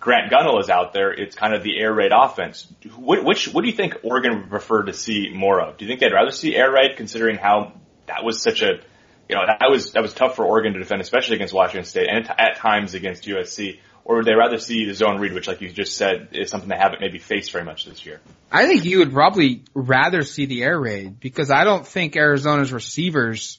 [0.00, 2.72] Grant Gunnell is out there, it's kind of the air raid offense.
[2.96, 5.76] Which, what do you think Oregon would prefer to see more of?
[5.76, 7.72] Do you think they'd rather see air raid considering how
[8.06, 8.80] that was such a,
[9.28, 12.08] you know, that was, that was tough for Oregon to defend, especially against Washington State
[12.08, 13.80] and at times against USC?
[14.08, 16.68] Or would they rather see the zone read, which like you just said is something
[16.68, 18.20] they haven't maybe faced very much this year?
[18.52, 22.72] I think you would probably rather see the air raid because I don't think Arizona's
[22.72, 23.58] receivers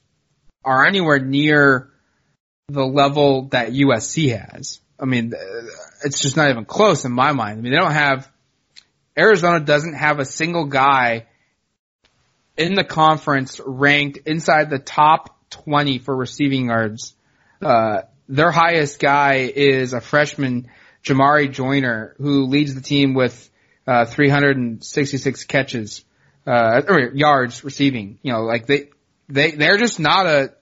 [0.63, 1.89] are anywhere near
[2.69, 4.79] the level that USC has.
[4.97, 5.33] I mean,
[6.05, 7.59] it's just not even close in my mind.
[7.59, 8.31] I mean, they don't have,
[9.19, 11.25] Arizona doesn't have a single guy
[12.55, 17.13] in the conference ranked inside the top 20 for receiving yards.
[17.61, 20.69] Uh, their highest guy is a freshman,
[21.03, 23.49] Jamarye Joiner, who leads the team with,
[23.85, 26.03] uh, 366 catches,
[26.45, 28.19] uh, or yards receiving.
[28.21, 28.89] You know, like they,
[29.29, 30.53] they, they're just not a,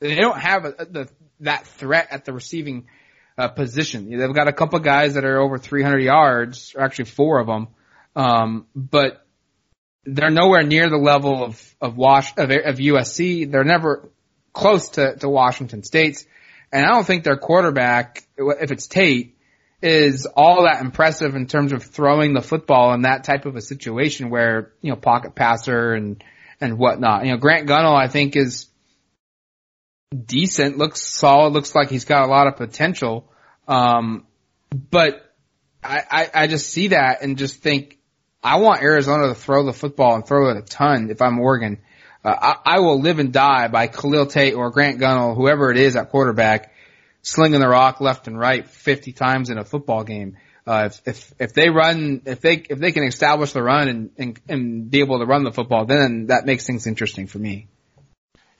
[0.00, 1.08] they don't have a, the,
[1.40, 2.86] that threat at the receiving
[3.36, 4.16] uh, position.
[4.16, 7.68] They've got a couple guys that are over 300 yards, or actually four of them,
[8.16, 9.26] um, but
[10.04, 13.50] they're nowhere near the level of of Wash of, of USC.
[13.50, 14.10] They're never
[14.52, 16.26] close to, to Washington State's,
[16.74, 19.36] and I don't think their quarterback, if it's Tate,
[19.80, 23.60] is all that impressive in terms of throwing the football in that type of a
[23.60, 26.22] situation where you know pocket passer and
[26.60, 27.24] and whatnot.
[27.24, 28.66] You know, Grant Gunnell, I think is
[30.14, 33.30] decent, looks solid, looks like he's got a lot of potential.
[33.68, 34.26] Um,
[34.72, 35.32] but
[35.82, 37.98] I, I, I just see that and just think
[38.42, 41.78] I want Arizona to throw the football and throw it a ton if I'm Oregon.
[42.24, 42.34] Uh,
[42.64, 45.94] I, I will live and die by Khalil Tate or Grant Gunnell, whoever it is
[45.96, 46.72] at quarterback,
[47.22, 50.36] slinging the rock left and right 50 times in a football game.
[50.66, 54.10] Uh, if, if, if they run, if they, if they can establish the run and,
[54.16, 57.66] and, and be able to run the football, then that makes things interesting for me.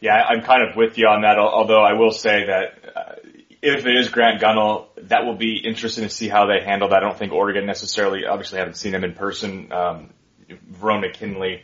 [0.00, 1.38] Yeah, I'm kind of with you on that.
[1.38, 3.14] Although I will say that uh,
[3.62, 6.98] if it is Grant Gunnell, that will be interesting to see how they handle that.
[6.98, 9.72] I don't think Oregon necessarily, obviously, haven't seen him in person.
[9.72, 10.11] Um,
[10.70, 11.62] Verone McKinley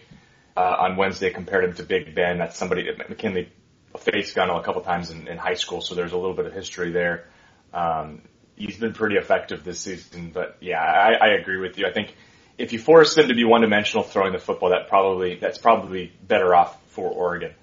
[0.57, 2.39] uh, on Wednesday compared him to Big Ben.
[2.39, 3.51] That's somebody that McKinley
[3.99, 6.53] faced Gunnell a couple times in, in high school, so there's a little bit of
[6.53, 7.27] history there.
[7.73, 8.23] Um,
[8.57, 11.87] he's been pretty effective this season, but yeah, I, I agree with you.
[11.87, 12.15] I think
[12.59, 16.13] if you force them to be one dimensional throwing the football, that probably that's probably
[16.23, 17.55] better off for Oregon.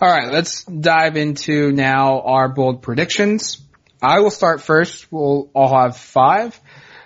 [0.00, 3.62] All right, let's dive into now our bold predictions.
[4.02, 5.10] I will start first.
[5.10, 6.58] We'll all have five.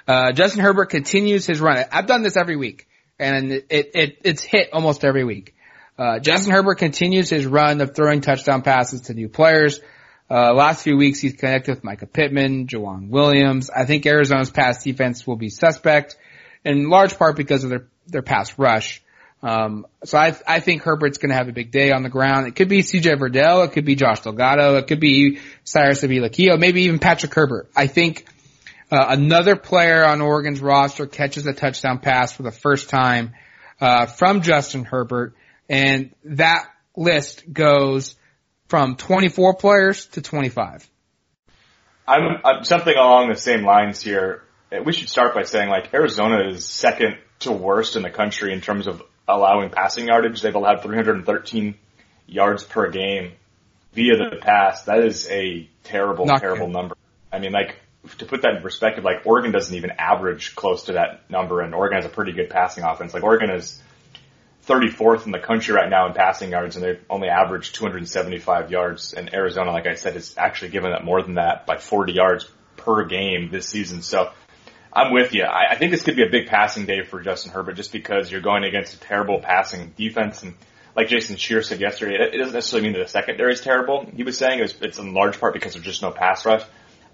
[0.08, 1.84] Uh, Justin Herbert continues his run.
[1.92, 2.88] I've done this every week,
[3.20, 5.54] and it, it it's hit almost every week.
[5.98, 9.80] Uh, Justin Herbert continues his run of throwing touchdown passes to new players.
[10.30, 13.68] Uh, last few weeks he's connected with Mycah Pittman, Joejuan Williams.
[13.68, 16.16] I think Arizona's pass defense will be suspect,
[16.64, 19.02] in large part because of their their pass rush.
[19.42, 22.46] Um, so I, I think Herbert's going to have a big day on the ground.
[22.46, 23.64] It could be CJ Verdell.
[23.66, 24.76] It could be Josh Delgado.
[24.76, 27.70] It could be Cyrus Habibi-Likio, maybe even Patrick Herbert.
[27.74, 28.26] I think,
[28.90, 33.32] uh, another player on Oregon's roster catches a touchdown pass for the first time,
[33.80, 35.34] uh, from Justin Herbert.
[35.68, 38.16] And that list goes
[38.68, 40.88] from 24 players to 25.
[42.06, 44.42] I'm, I'm something along the same lines here.
[44.84, 48.60] We should start by saying like Arizona is second to worst in the country in
[48.60, 50.42] terms of allowing passing yardage.
[50.42, 51.74] They've allowed 313
[52.26, 53.32] yards per game
[53.92, 54.84] via the pass.
[54.84, 56.72] That is a terrible, Not terrible good.
[56.72, 56.96] number.
[57.32, 57.76] I mean, like,
[58.18, 61.74] to put that in perspective, like Oregon doesn't even average close to that number and
[61.74, 63.12] Oregon has a pretty good passing offense.
[63.12, 63.80] Like Oregon is
[64.66, 69.12] 34th in the country right now in passing yards and they've only averaged 275 yards
[69.12, 72.50] and Arizona, like I said, is actually given up more than that by 40 yards
[72.76, 74.02] per game this season.
[74.02, 74.30] So
[74.92, 75.44] I'm with you.
[75.44, 78.30] I, I think this could be a big passing day for Justin Herbert just because
[78.30, 80.42] you're going against a terrible passing defense.
[80.42, 80.54] And
[80.96, 84.06] like Jason Shear said yesterday, it, it doesn't necessarily mean that the secondary is terrible.
[84.14, 86.62] He was saying it was, it's in large part because there's just no pass rush.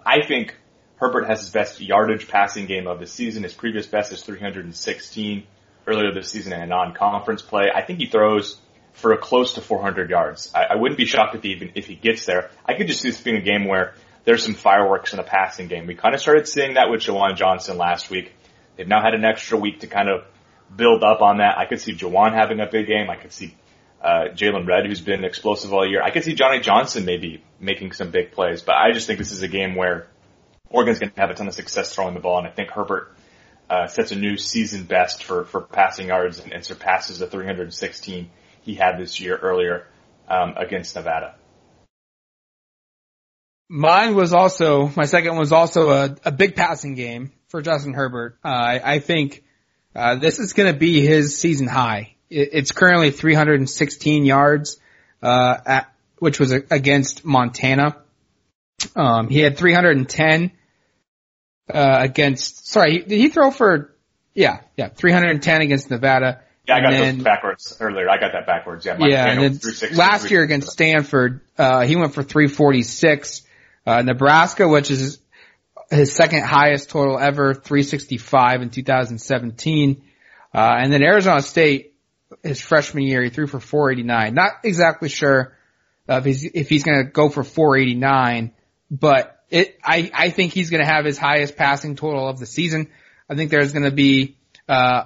[0.04, 0.54] I think
[0.96, 3.42] Herbert has his best yardage passing game of the season.
[3.42, 5.46] His previous best is 316
[5.86, 7.70] earlier this season in a non-conference play.
[7.74, 8.58] I think he throws
[8.92, 10.50] for a close to 400 yards.
[10.54, 12.50] I, I wouldn't be shocked if he even if he gets there.
[12.64, 15.68] I could just see this being a game where there's some fireworks in the passing
[15.68, 15.86] game.
[15.86, 18.32] We kind of started seeing that with Juwan Johnson last week.
[18.76, 20.24] They've now had an extra week to kind of
[20.74, 21.58] build up on that.
[21.58, 23.08] I could see Juwan having a big game.
[23.10, 23.54] I could see
[24.02, 26.02] uh, Jaylon Redd, who's been explosive all year.
[26.02, 29.32] I could see Johnny Johnson maybe making some big plays, but I just think this
[29.32, 30.08] is a game where
[30.70, 33.14] Oregon's going to have a ton of success throwing the ball, and I think Herbert
[33.68, 38.30] uh, sets a new season best for for passing yards and, and surpasses the 316
[38.62, 39.86] he had this year earlier
[40.28, 41.34] um, against Nevada.
[43.68, 48.38] Mine was also my second was also a, a big passing game for Justin Herbert.
[48.44, 49.42] Uh, I, I think
[49.94, 52.14] uh, this is going to be his season high.
[52.30, 54.78] It, it's currently 316 yards,
[55.22, 57.96] uh, at, which was against Montana.
[58.94, 60.52] Um, he had 310
[61.72, 62.68] uh, against.
[62.68, 63.94] Sorry, did he throw for?
[64.34, 66.42] Yeah, yeah, 310 against Nevada.
[66.68, 68.08] Yeah, I got then, those backwards earlier.
[68.10, 68.84] I got that backwards.
[68.84, 69.30] Yeah, yeah.
[69.30, 73.42] And then last year against Stanford, uh, he went for 346.
[73.86, 75.20] Uh, Nebraska, which is
[75.90, 80.02] his second highest total ever, 365 in 2017.
[80.52, 81.94] Uh, and then Arizona State,
[82.42, 84.34] his freshman year, he threw for 489.
[84.34, 85.56] Not exactly sure
[86.08, 88.52] if he's, if he's going to go for 489,
[88.90, 92.46] but it, I, I think he's going to have his highest passing total of the
[92.46, 92.90] season.
[93.28, 94.36] I think there's going to be,
[94.68, 95.04] uh,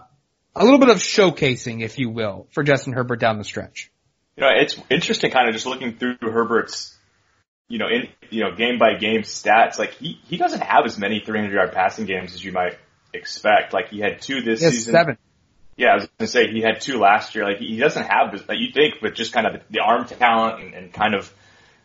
[0.54, 3.90] a little bit of showcasing, if you will, for Justin Herbert down the stretch.
[4.36, 6.96] You know, it's interesting kind of just looking through Herbert's
[7.70, 10.98] you know, in you know game by game stats, like he he doesn't have as
[10.98, 12.76] many 300 yard passing games as you might
[13.14, 13.72] expect.
[13.72, 14.92] Like he had two this season.
[14.92, 15.18] Seven.
[15.76, 17.44] Yeah, I was gonna say he had two last year.
[17.44, 20.60] Like he doesn't have this, like you think, but just kind of the arm talent
[20.60, 21.32] and, and kind of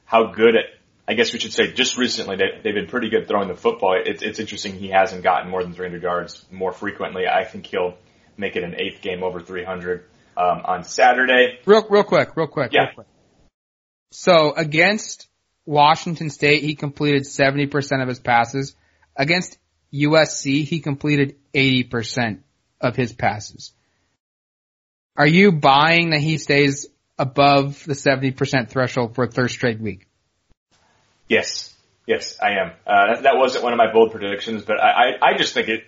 [0.04, 0.66] how good at.
[1.08, 4.00] I guess we should say just recently they, they've been pretty good throwing the football.
[4.04, 7.28] It's, it's interesting he hasn't gotten more than 300 yards more frequently.
[7.28, 7.96] I think he'll
[8.38, 11.60] make it an eighth game over 300 um, on Saturday.
[11.66, 12.74] Real, real quick, real quick.
[12.74, 12.86] Yeah.
[12.86, 13.08] Real quick.
[14.12, 15.28] So against
[15.66, 18.76] Washington State, he completed 70% of his passes.
[19.16, 19.58] Against
[19.94, 22.40] USC, he completed 80%
[22.82, 23.74] of his passes.
[25.16, 26.88] Are you buying that he stays
[27.18, 30.08] above the 70% threshold for a third straight week?
[31.28, 31.74] Yes.
[32.08, 32.72] Yes, I am.
[32.86, 35.70] Uh, that, that, wasn't one of my bold predictions, but I, I, I, just think
[35.70, 35.84] it,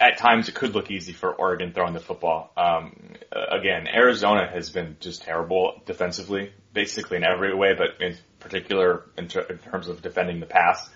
[0.00, 2.50] at times it could look easy for Oregon throwing the football.
[2.56, 9.04] Um, again, Arizona has been just terrible defensively, basically in every way, but in particular
[9.18, 10.88] in, ter- in terms of defending the pass.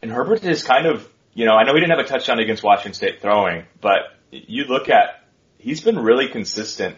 [0.00, 2.62] And Herbert is kind of, you know, I know he didn't have a touchdown against
[2.62, 3.98] Washington State throwing, but
[4.30, 5.24] you look at,
[5.58, 6.96] he's been really consistent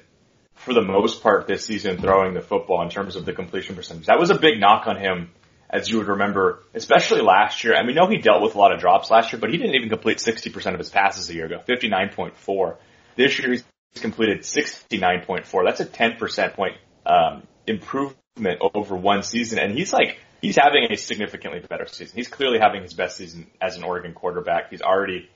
[0.54, 4.06] for the most part this season throwing the football in terms of the completion percentage.
[4.06, 5.30] That was a big knock on him,
[5.68, 7.74] as you would remember, especially last year.
[7.74, 9.74] And we know he dealt with a lot of drops last year, but he didn't
[9.74, 12.76] even complete 60% of his passes a year ago, 59.4.
[13.16, 15.64] This year he's completed 69.4.
[15.64, 16.74] That's a 10% point
[17.04, 22.16] um, improvement over one season, and he's like he's having a significantly better season.
[22.16, 24.70] He's clearly having his best season as an Oregon quarterback.
[24.70, 25.28] He's already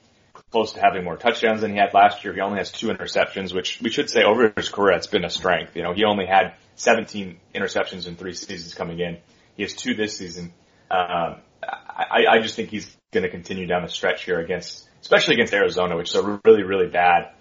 [0.51, 2.35] close to having more touchdowns than he had last year.
[2.35, 5.31] He only has two interceptions, which we should say over his career, it's been a
[5.31, 5.77] strength.
[5.77, 9.19] You know, he only had 17 interceptions in three seasons coming in.
[9.61, 10.55] He has two this season.
[10.91, 15.35] Um, I, I just think he's going to continue down the stretch here against, especially
[15.35, 17.33] against Arizona, which is a really, really bad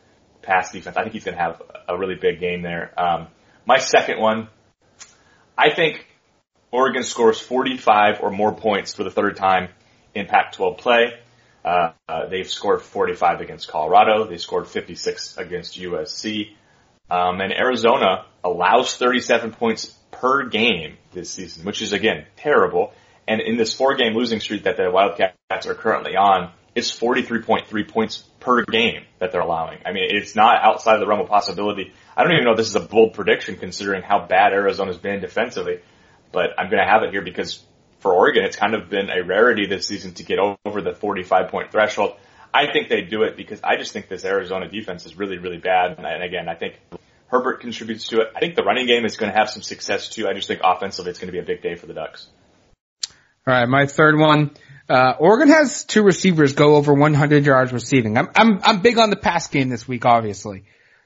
[0.41, 0.97] pass defense.
[0.97, 2.93] I think he's going to have a really big game there.
[2.99, 3.27] Um,
[3.65, 4.49] my second one,
[5.57, 6.07] I think
[6.73, 9.69] Oregon scores 45 or more points for the third time
[10.13, 11.13] in Pac-12 play.
[11.63, 14.27] Uh, uh, they've scored 45 against Colorado.
[14.27, 16.49] They scored 56 against USC.
[17.09, 22.93] Um, and Arizona allows 37 points per game this season, which is again terrible.
[23.27, 28.23] And in this four-game losing streak that the Wildcats are currently on, it's 43.3 points
[28.39, 29.79] per game that they're allowing.
[29.85, 31.93] I mean, it's not outside of the realm of possibility.
[32.15, 35.19] I don't even know if this is a bold prediction considering how bad Arizona's been
[35.19, 35.79] defensively,
[36.31, 37.63] but I'm going to have it here because
[37.99, 41.51] for Oregon, it's kind of been a rarity this season to get over the 45
[41.51, 42.15] point threshold.
[42.53, 45.57] I think they do it because I just think this Arizona defense is really, really
[45.57, 45.99] bad.
[45.99, 46.79] And again, I think
[47.29, 48.27] Herbert contributes to it.
[48.35, 50.27] I think the running game is going to have some success too.
[50.27, 52.27] I just think offensively it's going to be a big day for the Ducks.
[53.47, 54.51] All right, my third one.
[54.89, 58.17] Uh, Oregon has two receivers go over 100 yards receiving.
[58.17, 60.63] I'm, I'm, I'm big on the pass game this week, obviously.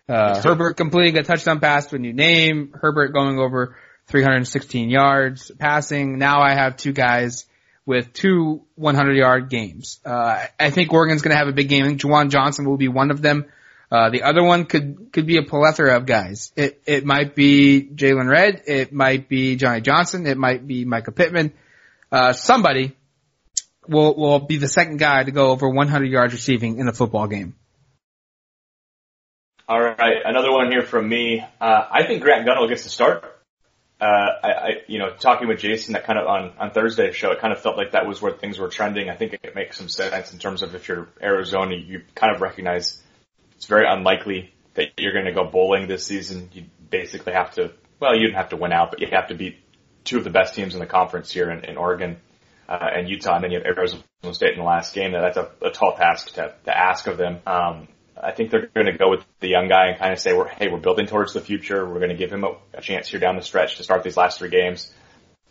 [0.08, 2.74] Uh, Herbert completing a touchdown pass to a new name.
[2.74, 3.76] Herbert going over
[4.08, 6.18] 316 yards passing.
[6.18, 7.46] Now I have two guys
[7.86, 10.00] with two 100 yard games.
[10.06, 11.84] Uh, I think Oregon's going to have a big game.
[11.84, 13.46] I think Juwan Johnson will be one of them.
[13.94, 16.52] Uh, the other one could, could be a plethora of guys.
[16.56, 20.26] It, it might be Jaylon Redd, It might be Johnny Johnson.
[20.26, 21.54] It might be Mycah Pittman.
[22.12, 22.98] Uh, somebody
[23.88, 27.28] will, will be the second guy to go over 100 yards receiving in a football
[27.28, 27.54] game.
[29.70, 30.24] All right.
[30.26, 31.46] Another one here from me.
[31.62, 33.24] Uh, I think Grant Gunnell gets the start.
[34.02, 37.32] Uh, I, I, you know, talking with Jason that kind of on, on Thursday's show,
[37.32, 39.12] it kind of felt like that was where things were trending.
[39.12, 42.42] I think it makes some sense in terms of if you're Arizona, you kind of
[42.42, 43.03] recognize
[43.64, 46.50] it's very unlikely that you're going to go bowling this season.
[46.52, 49.36] You basically have to, well, you don't have to win out, but you have to
[49.36, 49.56] beat
[50.04, 52.18] two of the best teams in the conference here in, in Oregon
[52.68, 54.04] uh, and Utah, and then you have Arizona
[54.34, 55.14] State in the last game.
[55.14, 57.40] That's a, a tall task to, to ask of them.
[57.48, 57.88] Um,
[58.22, 60.50] I think they're going to go with the young guy and kind of say, "We're
[60.50, 61.88] hey, we're building towards the future.
[61.88, 64.18] We're going to give him a, a chance here down the stretch to start these
[64.18, 64.92] last three games."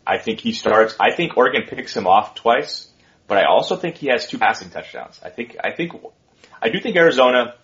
[0.07, 0.97] I think he starts.
[1.01, 2.89] I think Oregon picks him off twice,
[3.27, 5.19] but I also think he has two passing touchdowns.
[5.25, 5.93] I think I think
[6.61, 7.55] I do think Arizona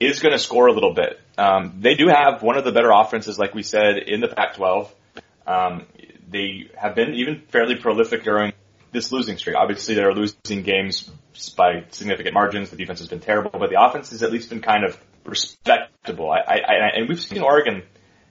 [0.00, 1.20] is going to score a little bit.
[1.36, 4.90] Um, they do have one of the better offenses, like we said, in the Pac-12.
[5.46, 5.86] Um,
[6.28, 8.52] they have been even fairly prolific during
[8.92, 9.56] this losing streak.
[9.56, 11.10] Obviously, they're losing games
[11.56, 12.70] by significant margins.
[12.70, 16.30] The defense has been terrible, but the offense has at least been kind of respectable.
[16.30, 17.82] I, I, I and we've seen Oregon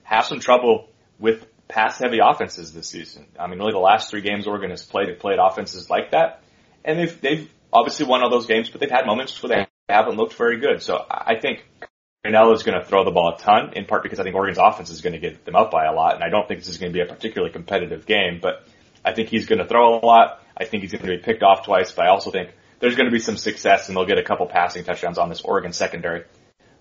[0.03, 0.89] have some trouble
[1.19, 3.27] with pass-heavy offenses this season.
[3.39, 6.41] I mean, really, the last three games Oregon has played, have played offenses like that,
[6.83, 10.17] and they've they've obviously won all those games, but they've had moments where they haven't
[10.17, 10.81] looked very good.
[10.81, 11.65] So I think
[12.25, 14.57] Gunnell is going to throw the ball a ton, in part because I think Oregon's
[14.57, 16.69] offense is going to get them up by a lot, and I don't think this
[16.69, 18.67] is going to be a particularly competitive game, but
[19.03, 20.43] I think he's going to throw a lot.
[20.57, 23.07] I think he's going to be picked off twice, but I also think there's going
[23.07, 26.25] to be some success and they'll get a couple passing touchdowns on this Oregon secondary,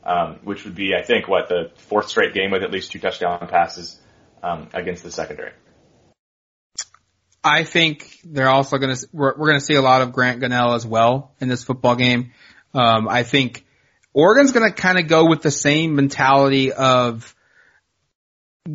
[0.04, 2.98] um, which would be, I think, what the fourth straight game with at least two
[2.98, 4.00] touchdown passes
[4.42, 5.52] um, against the secondary.
[7.44, 10.40] I think they're also going to we're, we're going to see a lot of Grant
[10.40, 12.32] Gunnell as well in this football game.
[12.74, 13.64] Um, I think
[14.12, 17.34] Oregon's going to kind of go with the same mentality of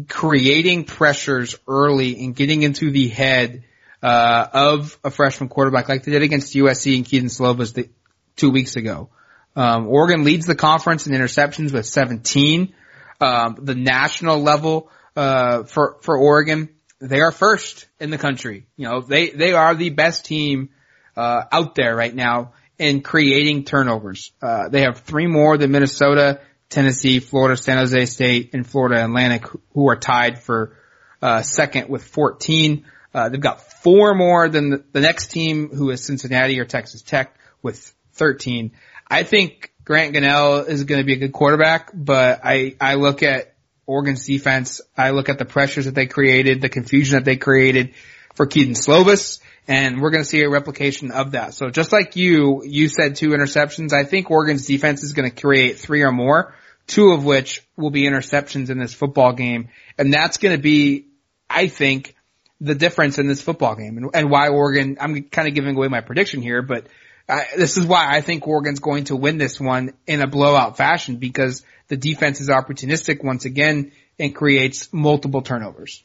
[0.10, 3.64] creating pressures early and getting into the head
[4.02, 7.90] uh, of a freshman quarterback like they did against USC and Kedon Slovis the,
[8.36, 9.10] two weeks ago.
[9.56, 12.74] Um, Oregon leads the conference in interceptions with 17.
[13.22, 16.70] Um, the national level uh, for for Oregon,
[17.00, 18.66] they are first in the country.
[18.76, 20.70] You know, they they are the best team
[21.16, 24.32] uh, out there right now in creating turnovers.
[24.42, 29.46] Uh, they have three more than Minnesota, Tennessee, Florida, San Jose State, and Florida Atlantic,
[29.74, 30.78] who are tied for
[31.22, 32.86] uh, second with 14.
[33.14, 37.02] Uh, they've got four more than the, the next team, who is Cincinnati or Texas
[37.02, 38.72] Tech, with 13.
[39.08, 43.22] I think Grant Gunnell is going to be a good quarterback, but I I look
[43.22, 43.54] at
[43.86, 44.82] Oregon's defense.
[44.98, 47.94] I look at the pressures that they created, the confusion that they created
[48.34, 51.54] for Kedon Slovis, and we're going to see a replication of that.
[51.54, 53.94] So just like you, you said two interceptions.
[53.94, 56.54] I think Oregon's defense is going to create three or more,
[56.88, 61.08] two of which will be interceptions in this football game, and that's going to be,
[61.50, 62.16] I think,
[62.60, 65.90] the difference in this football game and, and why Oregon, I'm kind of giving away
[65.90, 66.88] my prediction here, but
[67.28, 70.78] I, this is why I think Oregon's going to win this one in a blowout
[70.78, 76.04] fashion because the defense is opportunistic once again and creates multiple turnovers.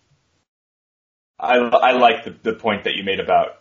[1.38, 3.60] I, I like the, the point that you made about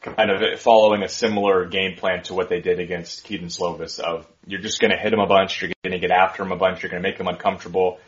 [0.00, 4.26] kind of following a similar game plan to what they did against Kedon Slovis of
[4.46, 6.56] you're just going to hit him a bunch, you're going to get after him a
[6.56, 7.98] bunch, you're going to make him uncomfortable.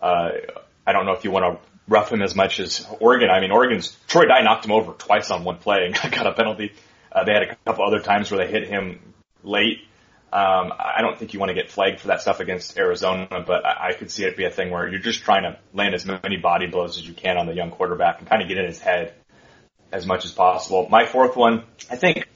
[0.00, 0.30] Uh,
[0.86, 3.28] I don't know if you want to rough him as much as Oregon.
[3.30, 6.32] I mean, Oregon's Troy Dye knocked him over twice on one play and got a
[6.32, 6.72] penalty.
[7.12, 9.14] Uh, they had a couple other times where they hit him
[9.44, 9.85] late.
[10.32, 13.64] Um, I don't think you want to get flagged for that stuff against Arizona, but
[13.64, 16.04] I, I could see it be a thing where you're just trying to land as
[16.04, 18.66] many body blows as you can on the young quarterback and kind of get in
[18.66, 19.14] his head
[19.92, 20.88] as much as possible.
[20.90, 22.28] My fourth one, I think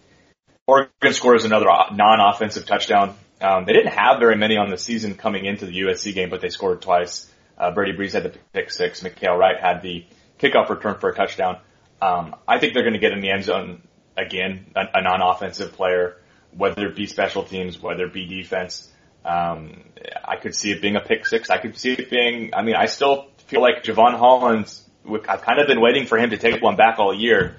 [0.66, 3.16] Oregon scores another non-offensive touchdown.
[3.40, 6.40] Um, they didn't have very many on the season coming into the USC game, but
[6.40, 7.30] they scored twice.
[7.58, 9.02] Uh, Brady Breeze had the pick six.
[9.02, 10.06] Mykael Wright had the
[10.38, 11.58] kickoff return for a touchdown.
[12.00, 13.82] Um, I think they're going to get in the end zone
[14.16, 16.16] again, a, a non-offensive player,
[16.56, 18.90] whether it be special teams, whether it be defense.
[19.24, 19.84] Um,
[20.24, 21.50] I could see it being a pick six.
[21.50, 24.84] I could see it being, I mean, I still feel like Jevon Holland's,
[25.28, 27.56] I've kind of been waiting for him to take one back all year.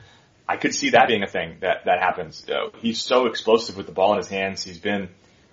[0.47, 2.45] I could see that being a thing that, that happens.
[2.49, 4.63] Uh, he's so explosive with the ball in his hands.
[4.63, 5.09] He's been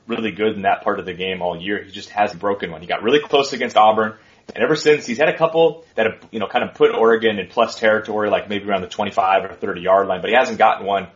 [0.07, 1.82] really good in that part of the game all year.
[1.84, 2.80] He just hasn't broken one.
[2.80, 4.14] He got really close against Auburn.
[4.55, 7.39] And ever since, he's had a couple that have, you know, kind of put Oregon
[7.39, 10.59] in plus territory, like maybe around the 25 or 30 yard line, but he hasn't
[10.59, 11.09] gotten one,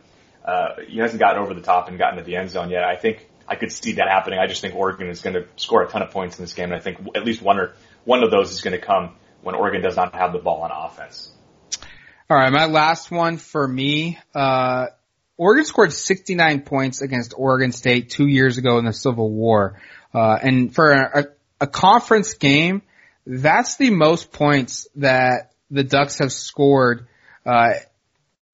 [0.45, 2.83] uh, he hasn't gotten over the top and gotten to the end zone yet.
[2.83, 4.39] I think I could see that happening.
[4.39, 6.65] I just think Oregon is going to score a ton of points in this game,
[6.65, 7.73] and I think at least one or
[8.03, 10.71] one of those is going to come when Oregon does not have the ball on
[10.71, 11.31] offense.
[12.29, 14.17] All right, my last one for me.
[14.33, 14.87] Uh,
[15.37, 19.81] Oregon scored 69 points against Oregon State two years ago in the Civil War.
[20.13, 21.25] Uh, and for a,
[21.59, 22.81] a conference game,
[23.25, 27.07] that's the most points that the Ducks have scored,
[27.45, 27.73] uh,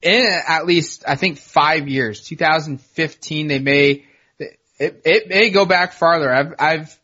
[0.01, 2.21] in at least, I think five years.
[2.21, 4.05] 2015, they may,
[4.37, 6.31] it, it may go back farther.
[6.31, 6.99] I've, I've,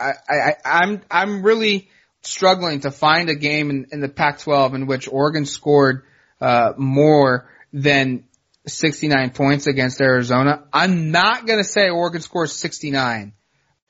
[0.00, 1.88] I, I, I'm, I'm really
[2.22, 6.04] struggling to find a game in, in the Pac-12 in which Oregon scored,
[6.40, 8.24] uh, more than
[8.66, 10.64] 69 points against Arizona.
[10.72, 13.32] I'm not to say Oregon scores 69,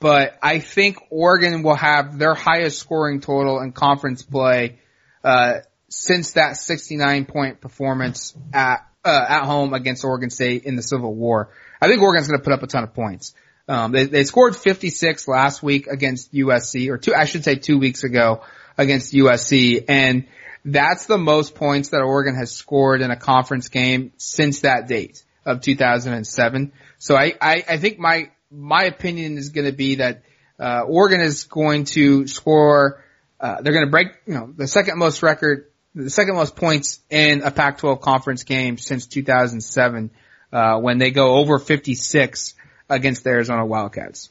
[0.00, 4.80] but I think Oregon will have their highest scoring total in conference play,
[5.22, 5.60] uh,
[5.92, 11.14] since that 69 point performance at, uh, at home against Oregon State in the Civil
[11.14, 11.50] War.
[11.80, 13.34] I think Oregon's going to put up a ton of points.
[13.68, 17.78] Um, they, they scored 56 last week against USC, or two, I should say two
[17.78, 18.42] weeks ago
[18.78, 20.26] against USC, and
[20.64, 25.22] that's the most points that Oregon has scored in a conference game since that date
[25.44, 26.72] of 2007.
[26.98, 30.22] So I, I, I think my, my opinion is going to be that,
[30.58, 33.04] uh, Oregon is going to score,
[33.40, 37.00] uh, they're going to break, you know, the second most record, the second most points
[37.10, 40.10] in a Pac-12 conference game since 2007,
[40.52, 42.54] uh, when they go over 56
[42.88, 44.30] against the Arizona Wildcats.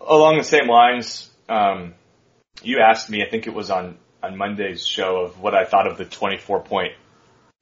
[0.00, 1.94] Along the same lines, um,
[2.62, 5.86] you asked me, I think it was on, on Monday's show of what I thought
[5.86, 6.92] of the 24 point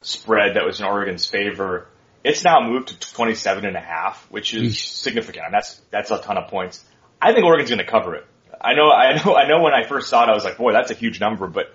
[0.02, 1.88] spread that was in Oregon's favor.
[2.22, 5.46] It's now moved to 27 and a half, which is significant.
[5.46, 6.84] And that's, that's a ton of points.
[7.20, 8.26] I think Oregon's going to cover it.
[8.60, 10.72] I know, I know, I know when I first saw it, I was like, boy,
[10.72, 11.74] that's a huge number, but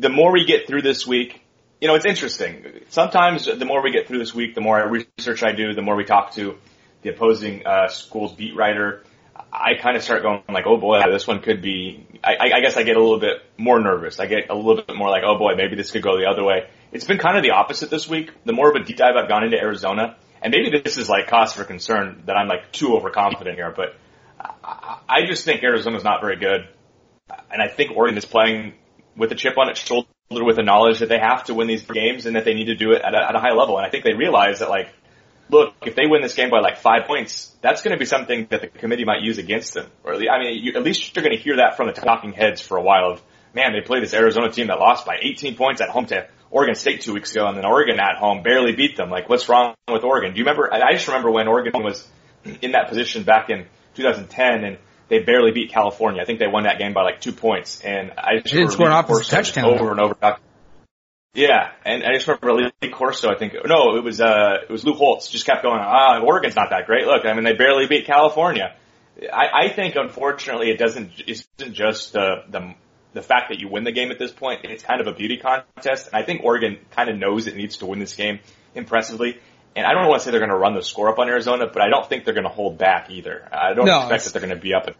[0.00, 1.42] the more we get through this week,
[1.80, 2.64] you know, it's interesting.
[2.88, 5.94] Sometimes the more we get through this week, the more research I do, the more
[5.94, 6.56] we talk to
[7.02, 9.04] the opposing uh, school's beat writer,
[9.52, 12.06] I kind of start going like, oh boy, this one could be.
[12.24, 14.20] I, I guess I get a little bit more nervous.
[14.20, 16.44] I get a little bit more like, oh boy, maybe this could go the other
[16.44, 16.68] way.
[16.92, 18.30] It's been kind of the opposite this week.
[18.44, 21.28] The more of a deep dive I've gone into Arizona, and maybe this is like
[21.28, 23.96] cause for concern that I'm like too overconfident here, but
[24.40, 26.68] I just think Arizona's not very good,
[27.50, 28.74] and I think Oregon is playing
[29.16, 31.82] with a chip on its shoulder with the knowledge that they have to win these
[31.82, 33.76] games and that they need to do it at a, at a high level.
[33.78, 34.88] And I think they realize that like,
[35.48, 38.46] look, if they win this game by like five points, that's going to be something
[38.50, 39.90] that the committee might use against them.
[40.04, 42.60] Or I mean, you, at least you're going to hear that from the talking heads
[42.60, 43.22] for a while of,
[43.54, 46.74] man, they played this Arizona team that lost by 18 points at home to Oregon
[46.74, 49.10] State two weeks ago, and then Oregon at home barely beat them.
[49.10, 50.32] Like, what's wrong with Oregon?
[50.32, 50.72] Do you remember?
[50.72, 52.06] I just remember when Oregon was
[52.60, 54.78] in that position back in 2010, and
[55.10, 56.22] they barely beat California.
[56.22, 58.88] I think they won that game by like two points, and I just didn't score
[58.88, 60.16] an touchdown over and over.
[61.34, 63.28] Yeah, and I just remember Lee Corso.
[63.30, 65.28] I think no, it was uh, it was Lou Holtz.
[65.28, 65.80] Just kept going.
[65.80, 67.06] Ah, Oregon's not that great.
[67.06, 68.74] Look, I mean, they barely beat California.
[69.32, 71.10] I, I think, unfortunately, it doesn't.
[71.18, 72.74] It isn't just the the
[73.12, 74.60] the fact that you win the game at this point.
[74.64, 77.78] It's kind of a beauty contest, and I think Oregon kind of knows it needs
[77.78, 78.40] to win this game
[78.74, 79.38] impressively.
[79.76, 81.66] And I don't want to say they're going to run the score up on Arizona,
[81.72, 83.48] but I don't think they're going to hold back either.
[83.52, 84.88] I don't no, expect that they're going to be up.
[84.88, 84.96] At,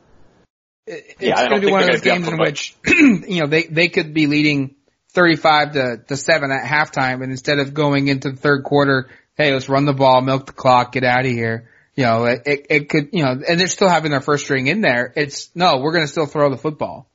[0.87, 3.89] it's yeah, going to be one of those games in which you know they they
[3.89, 4.75] could be leading
[5.13, 9.53] 35 to, to 7 at halftime and instead of going into the third quarter, hey,
[9.53, 11.69] let's run the ball, milk the clock, get out of here.
[11.97, 14.69] You know, it, it, it could, you know, and they're still having their first string
[14.69, 15.13] in there.
[15.17, 17.11] It's, no, we're going to still throw the football.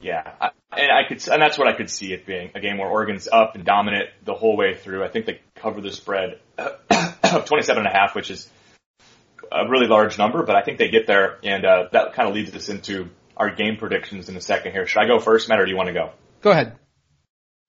[0.00, 0.22] Yeah.
[0.40, 2.88] I, and I could, and that's what I could see it being a game where
[2.88, 5.04] Oregon's up and dominant the whole way through.
[5.04, 8.48] I think they cover the spread of 27 and a half, which is
[9.50, 12.34] a really large number, but I think they get there and, uh, that kind of
[12.34, 14.86] leads us into our game predictions in a second here.
[14.86, 16.10] Should I go first, Matt, or do you want to go?
[16.40, 16.76] Go ahead.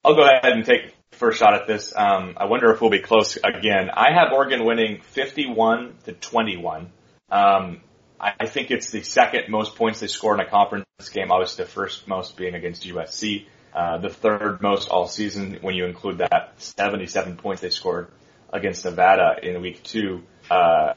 [0.04, 1.94] I'll go ahead and take first shot at this.
[1.96, 3.90] Um, I wonder if we'll be close again.
[3.94, 6.92] I have Oregon winning 51 to 21.
[7.30, 7.82] Um,
[8.20, 11.32] I, think it's the second most points they scored in a conference game.
[11.32, 13.46] Obviously, the first most being against USC.
[13.74, 18.08] Uh, the third most all season when you include that 77 points they scored
[18.52, 20.24] against Nevada in week two.
[20.50, 20.94] Uh,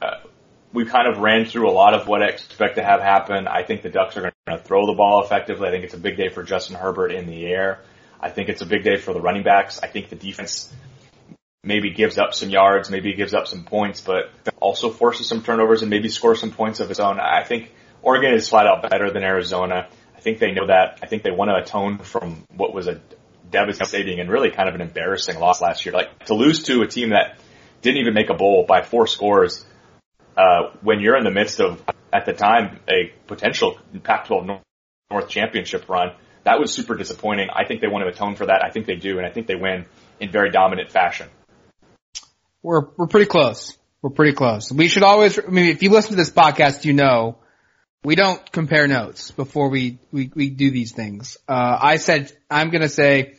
[0.73, 3.47] we kind of ran through a lot of what I expect to have happen.
[3.47, 5.67] I think the Ducks are going to throw the ball effectively.
[5.67, 7.81] I think it's a big day for Justin Herbert in the air.
[8.19, 9.79] I think it's a big day for the running backs.
[9.83, 10.73] I think the defense
[11.63, 15.81] maybe gives up some yards, maybe gives up some points, but also forces some turnovers
[15.81, 17.19] and maybe scores some points of its own.
[17.19, 17.71] I think
[18.01, 19.87] Oregon is flat out better than Arizona.
[20.23, 20.99] I think they know that.
[21.03, 23.01] I think they want to atone from what was a
[23.51, 25.93] devastating and really kind of an embarrassing loss last year.
[25.93, 27.39] Like to lose to a team that
[27.81, 29.65] didn't even make a bowl by four scores
[30.37, 34.61] uh, when you're in the midst of, at the time, a potential Pac-12
[35.11, 36.13] North championship run,
[36.45, 37.49] that was super disappointing.
[37.53, 38.63] I think they want to atone for that.
[38.63, 39.87] I think they do, and I think they win
[40.21, 41.27] in very dominant fashion.
[42.61, 43.77] We're we're pretty close.
[44.01, 44.71] We're pretty close.
[44.71, 45.37] We should always.
[45.37, 47.39] I mean, if you listen to this podcast, you know
[48.03, 51.37] we don't compare notes before we we, we do these things.
[51.47, 53.35] Uh, I said I'm going to say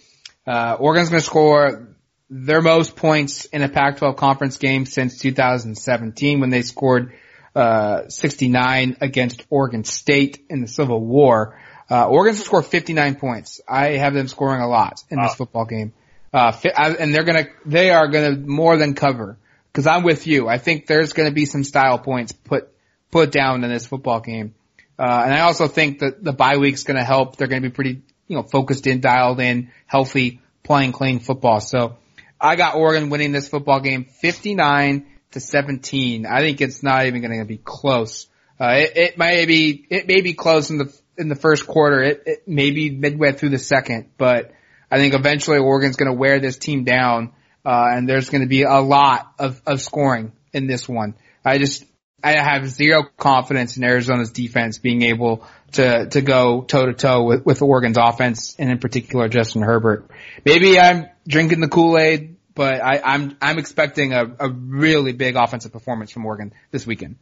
[0.47, 1.89] uh, Oregon's going to score
[2.31, 7.15] their most points in a Pac-12 conference game since 2017 when they scored
[7.55, 11.61] uh, 69 against Oregon State in the Civil War.
[11.91, 13.61] Uh, Oregon's going to score 59 points.
[13.69, 15.27] I have them scoring a lot in wow.
[15.27, 15.93] this football game.
[16.33, 19.39] Uh, and they're gonna, they are gonna more than cover.
[19.73, 20.49] Cause I'm with you.
[20.49, 22.74] I think there's gonna be some style points put,
[23.15, 24.57] put down in this football game.
[24.99, 27.37] Uh, and I also think that the bye week's gonna help.
[27.37, 31.61] They're gonna be pretty, you know, focused in, dialed in, healthy, playing clean football.
[31.61, 31.97] So
[32.41, 36.27] I got Oregon winning this football game 59 to 17.
[36.27, 38.27] I think it's not even gonna be close.
[38.61, 42.03] Uh, it, it may be, it may be close in the, in the first quarter.
[42.03, 44.51] It, it may be midway through the second, but
[44.91, 47.33] I think eventually Oregon's going to wear this team down,
[47.65, 51.15] uh, and there's going to be a lot of, of scoring in this one.
[51.45, 51.85] I just,
[52.25, 57.25] I have zero confidence in Arizona's defense being able to, to go toe to toe
[57.25, 60.11] with, with Oregon's offense and in particular Justin Herbert.
[60.45, 65.73] Maybe I'm drinking the Kool-Aid, but I, I'm, I'm expecting a, a really big offensive
[65.73, 67.17] performance from Oregon this weekend.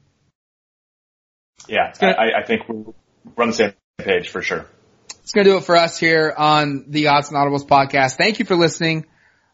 [1.69, 2.93] Yeah, gonna, I, I think we're
[3.43, 4.67] on the same page for sure.
[5.23, 8.17] It's going to do it for us here on the Odds and Audibles podcast.
[8.17, 9.07] Thank you for listening.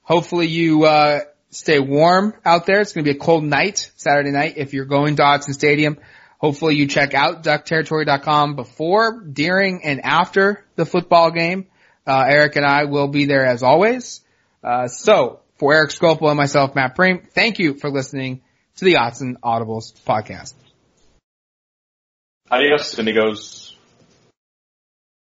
[0.02, 1.20] Hopefully you, uh,
[1.50, 2.80] stay warm out there.
[2.80, 5.98] It's going to be a cold night, Saturday night, if you're going to Autzen Stadium.
[6.38, 11.66] Hopefully you check out duckterritory.com before, during, and after the football game.
[12.06, 14.20] Uh, Eric and I will be there as always.
[14.62, 18.42] Uh, so for Eric Skopil and myself, Matt Prehm, thank you for listening
[18.76, 20.54] to the and Audibles podcast.
[22.50, 23.67] Adios, amigos.